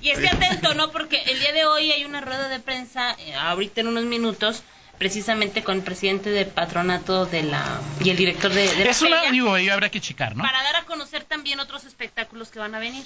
y 0.00 0.10
esté 0.10 0.28
atento, 0.28 0.74
¿no? 0.74 0.90
Porque 0.90 1.22
el 1.22 1.38
día 1.40 1.52
de 1.52 1.64
hoy 1.64 1.92
hay 1.92 2.04
una 2.04 2.20
rueda 2.20 2.48
de 2.48 2.60
prensa, 2.60 3.16
eh, 3.18 3.34
ahorita 3.34 3.80
en 3.80 3.88
unos 3.88 4.04
minutos, 4.04 4.62
precisamente 4.96 5.62
con 5.62 5.78
el 5.78 5.82
presidente 5.82 6.30
del 6.30 6.46
patronato 6.46 7.26
de 7.26 7.42
la 7.42 7.80
y 8.02 8.10
el 8.10 8.16
director 8.16 8.52
de, 8.52 8.74
de 8.74 8.88
es 8.88 9.02
una, 9.02 9.30
digo, 9.30 9.54
ahí 9.54 9.68
habrá 9.68 9.90
que 9.90 10.00
checar, 10.00 10.36
¿no? 10.36 10.42
Para 10.42 10.62
dar 10.62 10.76
a 10.76 10.84
conocer 10.84 11.24
también 11.24 11.60
otros 11.60 11.84
espectáculos 11.84 12.50
que 12.50 12.58
van 12.58 12.74
a 12.74 12.78
venir. 12.78 13.04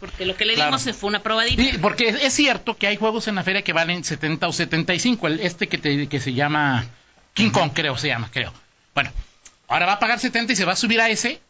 Porque 0.00 0.26
lo 0.26 0.36
que 0.36 0.44
le 0.44 0.56
dimos 0.56 0.82
fue 0.96 1.08
una 1.08 1.22
probadita. 1.22 1.62
Sí, 1.62 1.78
porque 1.80 2.08
es 2.08 2.32
cierto 2.32 2.76
que 2.76 2.86
hay 2.86 2.96
juegos 2.96 3.28
en 3.28 3.36
la 3.36 3.42
feria 3.42 3.62
que 3.62 3.72
valen 3.72 4.04
70 4.04 4.48
o 4.48 4.52
75. 4.52 5.26
El, 5.28 5.40
este 5.40 5.68
que, 5.68 5.78
te, 5.78 6.08
que 6.08 6.20
se 6.20 6.34
llama 6.34 6.84
King 7.32 7.50
Kong, 7.50 7.70
creo, 7.72 7.96
se 7.96 8.08
llama, 8.08 8.28
creo. 8.30 8.52
Bueno, 8.94 9.12
ahora 9.68 9.86
va 9.86 9.92
a 9.94 9.98
pagar 9.98 10.20
70 10.20 10.52
y 10.52 10.56
se 10.56 10.64
va 10.64 10.72
a 10.72 10.76
subir 10.76 11.00
a 11.00 11.08
ese. 11.08 11.40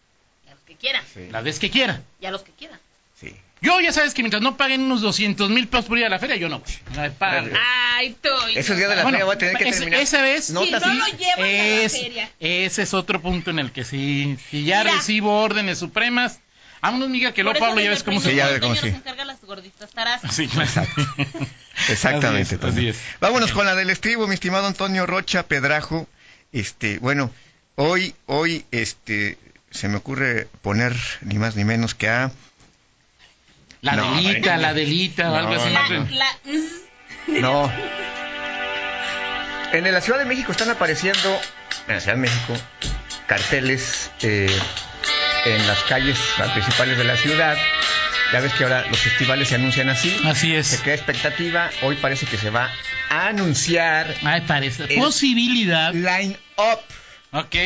Y 0.46 0.50
a 0.50 0.54
los 0.54 0.62
que 0.64 0.76
quiera. 0.76 1.02
La 1.30 1.40
vez 1.40 1.58
que 1.58 1.70
quiera. 1.70 2.02
Y 2.20 2.26
a 2.26 2.30
los 2.30 2.42
que 2.42 2.52
quiera. 2.52 2.78
Sí. 3.20 3.34
Yo 3.60 3.80
ya 3.80 3.92
sabes 3.92 4.12
que 4.12 4.22
mientras 4.22 4.42
no 4.42 4.56
paguen 4.56 4.82
unos 4.82 5.00
200 5.00 5.48
mil 5.50 5.68
pesos 5.68 5.86
por 5.86 5.98
ir 5.98 6.04
a 6.04 6.08
la 6.08 6.18
feria, 6.18 6.36
yo 6.36 6.48
no 6.48 6.62
Ay, 7.96 8.16
Toy. 8.20 8.58
Esos 8.58 8.76
días 8.76 8.90
de 8.90 8.96
la 8.96 9.04
feria 9.04 9.24
voy 9.24 9.34
a 9.34 9.38
tener 9.38 9.56
que 9.56 9.70
terminar. 9.70 10.00
Esa 10.00 10.20
vez. 10.20 10.50
no 10.50 10.60
lo 10.60 10.66
llevan 10.66 10.90
a 10.90 11.82
la 11.82 11.88
feria. 11.88 12.30
Ese 12.40 12.82
es 12.82 12.94
otro 12.94 13.22
punto 13.22 13.50
en 13.50 13.58
el 13.58 13.72
que 13.72 13.84
sí, 13.84 14.36
si 14.50 14.64
ya 14.64 14.82
recibo 14.82 15.40
órdenes 15.40 15.78
supremas, 15.78 16.40
vámonos, 16.82 17.08
Miguel, 17.08 17.32
que 17.32 17.42
lo 17.42 17.54
Pablo 17.54 17.80
ya 17.80 17.90
ves 17.90 18.02
cómo 18.02 18.20
se... 18.20 18.34
Ya 18.34 18.48
ves 18.48 18.60
cómo 18.60 18.76
se 18.76 18.88
encarga 18.88 19.24
las 19.24 19.40
gorditas 19.40 19.90
Sí, 20.30 20.44
Exacto. 20.44 21.02
Exactamente. 21.88 22.58
Así 22.62 22.88
es, 22.88 22.98
Vámonos 23.20 23.52
con 23.52 23.64
la 23.64 23.74
del 23.74 23.90
estribo, 23.90 24.26
mi 24.26 24.34
estimado 24.34 24.66
Antonio 24.66 25.06
Rocha 25.06 25.46
Pedrajo. 25.46 26.06
Este, 26.52 26.98
bueno, 26.98 27.32
hoy, 27.76 28.14
hoy, 28.26 28.64
este, 28.70 29.38
se 29.70 29.88
me 29.88 29.96
ocurre 29.96 30.48
poner 30.62 30.94
ni 31.22 31.38
más 31.38 31.56
ni 31.56 31.64
menos 31.64 31.94
que 31.94 32.08
a 32.08 32.30
la 33.82 33.96
delita, 33.96 34.56
la 34.56 34.72
delita 34.72 35.30
o 35.30 35.34
algo 35.34 35.54
así. 35.54 35.74
No. 37.28 37.70
En 39.72 39.92
la 39.92 40.00
Ciudad 40.00 40.20
de 40.20 40.24
México 40.24 40.52
están 40.52 40.70
apareciendo, 40.70 41.40
en 41.88 41.94
la 41.94 42.00
Ciudad 42.00 42.14
de 42.14 42.22
México, 42.22 42.54
carteles 43.26 44.10
eh, 44.22 44.48
en 45.46 45.66
las 45.66 45.82
calles 45.84 46.18
principales 46.52 46.96
de 46.96 47.04
la 47.04 47.16
ciudad. 47.16 47.56
Ya 48.32 48.40
ves 48.40 48.54
que 48.54 48.64
ahora 48.64 48.86
los 48.88 48.98
festivales 48.98 49.48
se 49.48 49.56
anuncian 49.56 49.88
así. 49.90 50.16
Así 50.24 50.54
es. 50.54 50.68
Se 50.68 50.78
crea 50.78 50.94
expectativa. 50.94 51.70
Hoy 51.82 51.96
parece 51.96 52.26
que 52.26 52.38
se 52.38 52.50
va 52.50 52.70
a 53.10 53.28
anunciar. 53.28 54.14
Ay, 54.24 54.40
parece. 54.42 54.86
Posibilidad. 54.96 55.92
Line 55.92 56.36
up. 56.56 56.80
Ok. 57.34 57.56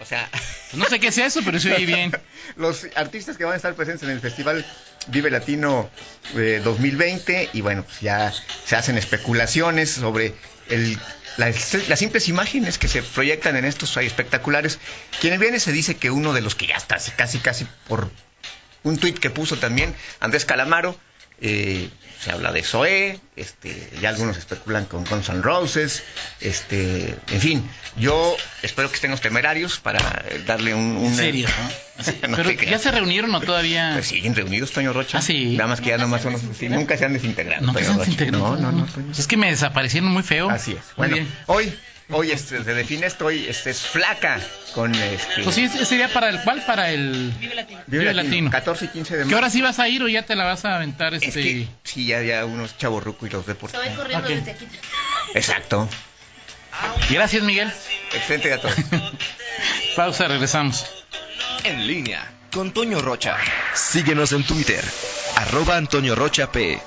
O 0.00 0.04
sea. 0.04 0.28
no 0.72 0.86
sé 0.86 0.98
qué 0.98 1.08
es 1.08 1.18
eso, 1.18 1.40
pero 1.44 1.60
se 1.60 1.72
oye 1.72 1.86
bien. 1.86 2.12
los 2.56 2.86
artistas 2.96 3.36
que 3.36 3.44
van 3.44 3.54
a 3.54 3.56
estar 3.56 3.74
presentes 3.74 4.02
en 4.02 4.10
el 4.10 4.20
festival 4.20 4.64
Vive 5.08 5.30
Latino 5.30 5.90
2020 6.34 7.42
eh, 7.42 7.48
y 7.52 7.60
bueno, 7.60 7.84
pues 7.84 8.00
ya 8.00 8.32
se 8.64 8.76
hacen 8.76 8.96
especulaciones 8.96 9.90
sobre 9.90 10.34
el, 10.68 10.98
las 11.36 11.98
simples 11.98 12.28
imágenes 12.28 12.78
que 12.78 12.88
se 12.88 13.02
proyectan 13.02 13.56
en 13.56 13.64
estos 13.64 13.96
espectaculares. 13.96 14.78
Quien 15.20 15.38
viene 15.38 15.60
se 15.60 15.72
dice 15.72 15.96
que 15.96 16.10
uno 16.10 16.32
de 16.32 16.40
los 16.40 16.54
que 16.54 16.66
ya 16.66 16.76
está 16.76 16.96
casi 17.16 17.38
casi 17.38 17.66
por 17.88 18.10
un 18.82 18.98
tuit 18.98 19.18
que 19.18 19.30
puso 19.30 19.56
también 19.58 19.94
Andrés 20.20 20.44
Calamaro, 20.44 20.98
eh, 21.42 21.90
se 22.20 22.30
habla 22.30 22.52
de 22.52 22.62
Zoé, 22.62 23.18
este, 23.34 23.90
ya 24.00 24.10
algunos 24.10 24.36
especulan 24.36 24.84
con 24.84 25.04
Guns 25.04 25.28
N' 25.28 25.42
Roses, 25.42 26.04
este, 26.40 27.16
en 27.32 27.40
fin, 27.40 27.70
yo 27.96 28.36
espero 28.62 28.88
que 28.88 28.94
estén 28.94 29.10
los 29.10 29.20
temerarios 29.20 29.80
para 29.80 30.24
darle 30.46 30.72
un... 30.72 30.96
un 30.96 31.06
¿En 31.06 31.16
serio? 31.16 31.48
¿Pero 32.20 32.50
ya 32.52 32.78
se 32.78 32.92
reunieron 32.92 33.34
o 33.34 33.40
todavía...? 33.40 33.90
Pues 33.94 34.06
siguen 34.06 34.36
reunidos, 34.36 34.70
Toño 34.70 34.92
Rocha. 34.92 35.18
Ah, 35.18 35.22
sí. 35.22 35.56
Nada 35.56 35.68
más 35.68 35.80
que 35.80 35.88
ya 35.88 35.98
nomás 35.98 36.22
son 36.22 36.38
sí, 36.54 36.68
nunca 36.68 36.96
se 36.96 37.06
han 37.06 37.12
desintegrado. 37.12 37.66
¿Nunca 37.66 37.82
se 37.82 37.90
han 37.90 37.98
desintegrado? 37.98 38.56
No, 38.56 38.70
no, 38.70 38.86
no. 38.86 39.12
Es 39.12 39.26
que 39.26 39.36
me 39.36 39.50
desaparecieron 39.50 40.10
muy 40.10 40.22
feo. 40.22 40.48
Así 40.48 40.72
es. 40.72 40.96
Bueno, 40.96 41.16
hoy 41.46 41.74
Hoy 42.12 42.30
este, 42.30 42.62
se 42.62 42.74
define 42.74 43.06
estoy, 43.06 43.46
este 43.46 43.70
es 43.70 43.80
flaca 43.80 44.40
con 44.74 44.94
este. 44.94 45.42
Pues 45.42 45.54
sí, 45.54 45.68
sería 45.68 46.08
para 46.08 46.28
el 46.28 46.40
cuál, 46.42 46.62
para 46.64 46.90
el 46.90 47.32
Vive 47.38 47.54
Latino. 47.54 47.80
Vive 47.86 48.14
Latino. 48.14 48.50
14 48.50 48.84
y 48.84 48.88
15 48.88 49.16
de 49.16 49.18
marzo. 49.20 49.28
¿Qué 49.30 49.34
hora 49.36 49.50
sí 49.50 49.62
vas 49.62 49.78
a 49.78 49.88
ir 49.88 50.02
o 50.02 50.08
ya 50.08 50.22
te 50.22 50.36
la 50.36 50.44
vas 50.44 50.64
a 50.64 50.76
aventar 50.76 51.14
este? 51.14 51.28
Es 51.28 51.34
que, 51.34 51.68
sí, 51.84 52.06
ya, 52.06 52.22
ya 52.22 52.44
unos 52.44 52.76
chavorrucos 52.76 53.28
y 53.28 53.32
los 53.32 53.46
deportes. 53.46 53.80
Estoy 53.80 53.96
corriendo 53.96 54.28
desde 54.28 54.50
aquí. 54.50 54.66
Exacto. 55.34 55.88
Gracias, 57.10 57.42
Miguel. 57.42 57.72
Excelente 58.14 58.56
todos. 58.58 58.74
Pausa, 59.96 60.28
regresamos. 60.28 60.86
En 61.64 61.86
línea 61.86 62.30
con 62.52 62.72
Toño 62.72 63.00
Rocha. 63.00 63.36
Síguenos 63.74 64.32
en 64.32 64.44
Twitter, 64.44 64.84
arroba 65.36 65.76
Antonio 65.76 66.14
Rocha 66.14 66.52
P 66.52 66.78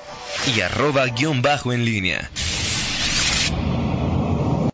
y 0.55 0.61
arroba 0.61 1.05
guion 1.07 1.41
bajo 1.41 1.73
en 1.73 1.85
línea. 1.85 2.29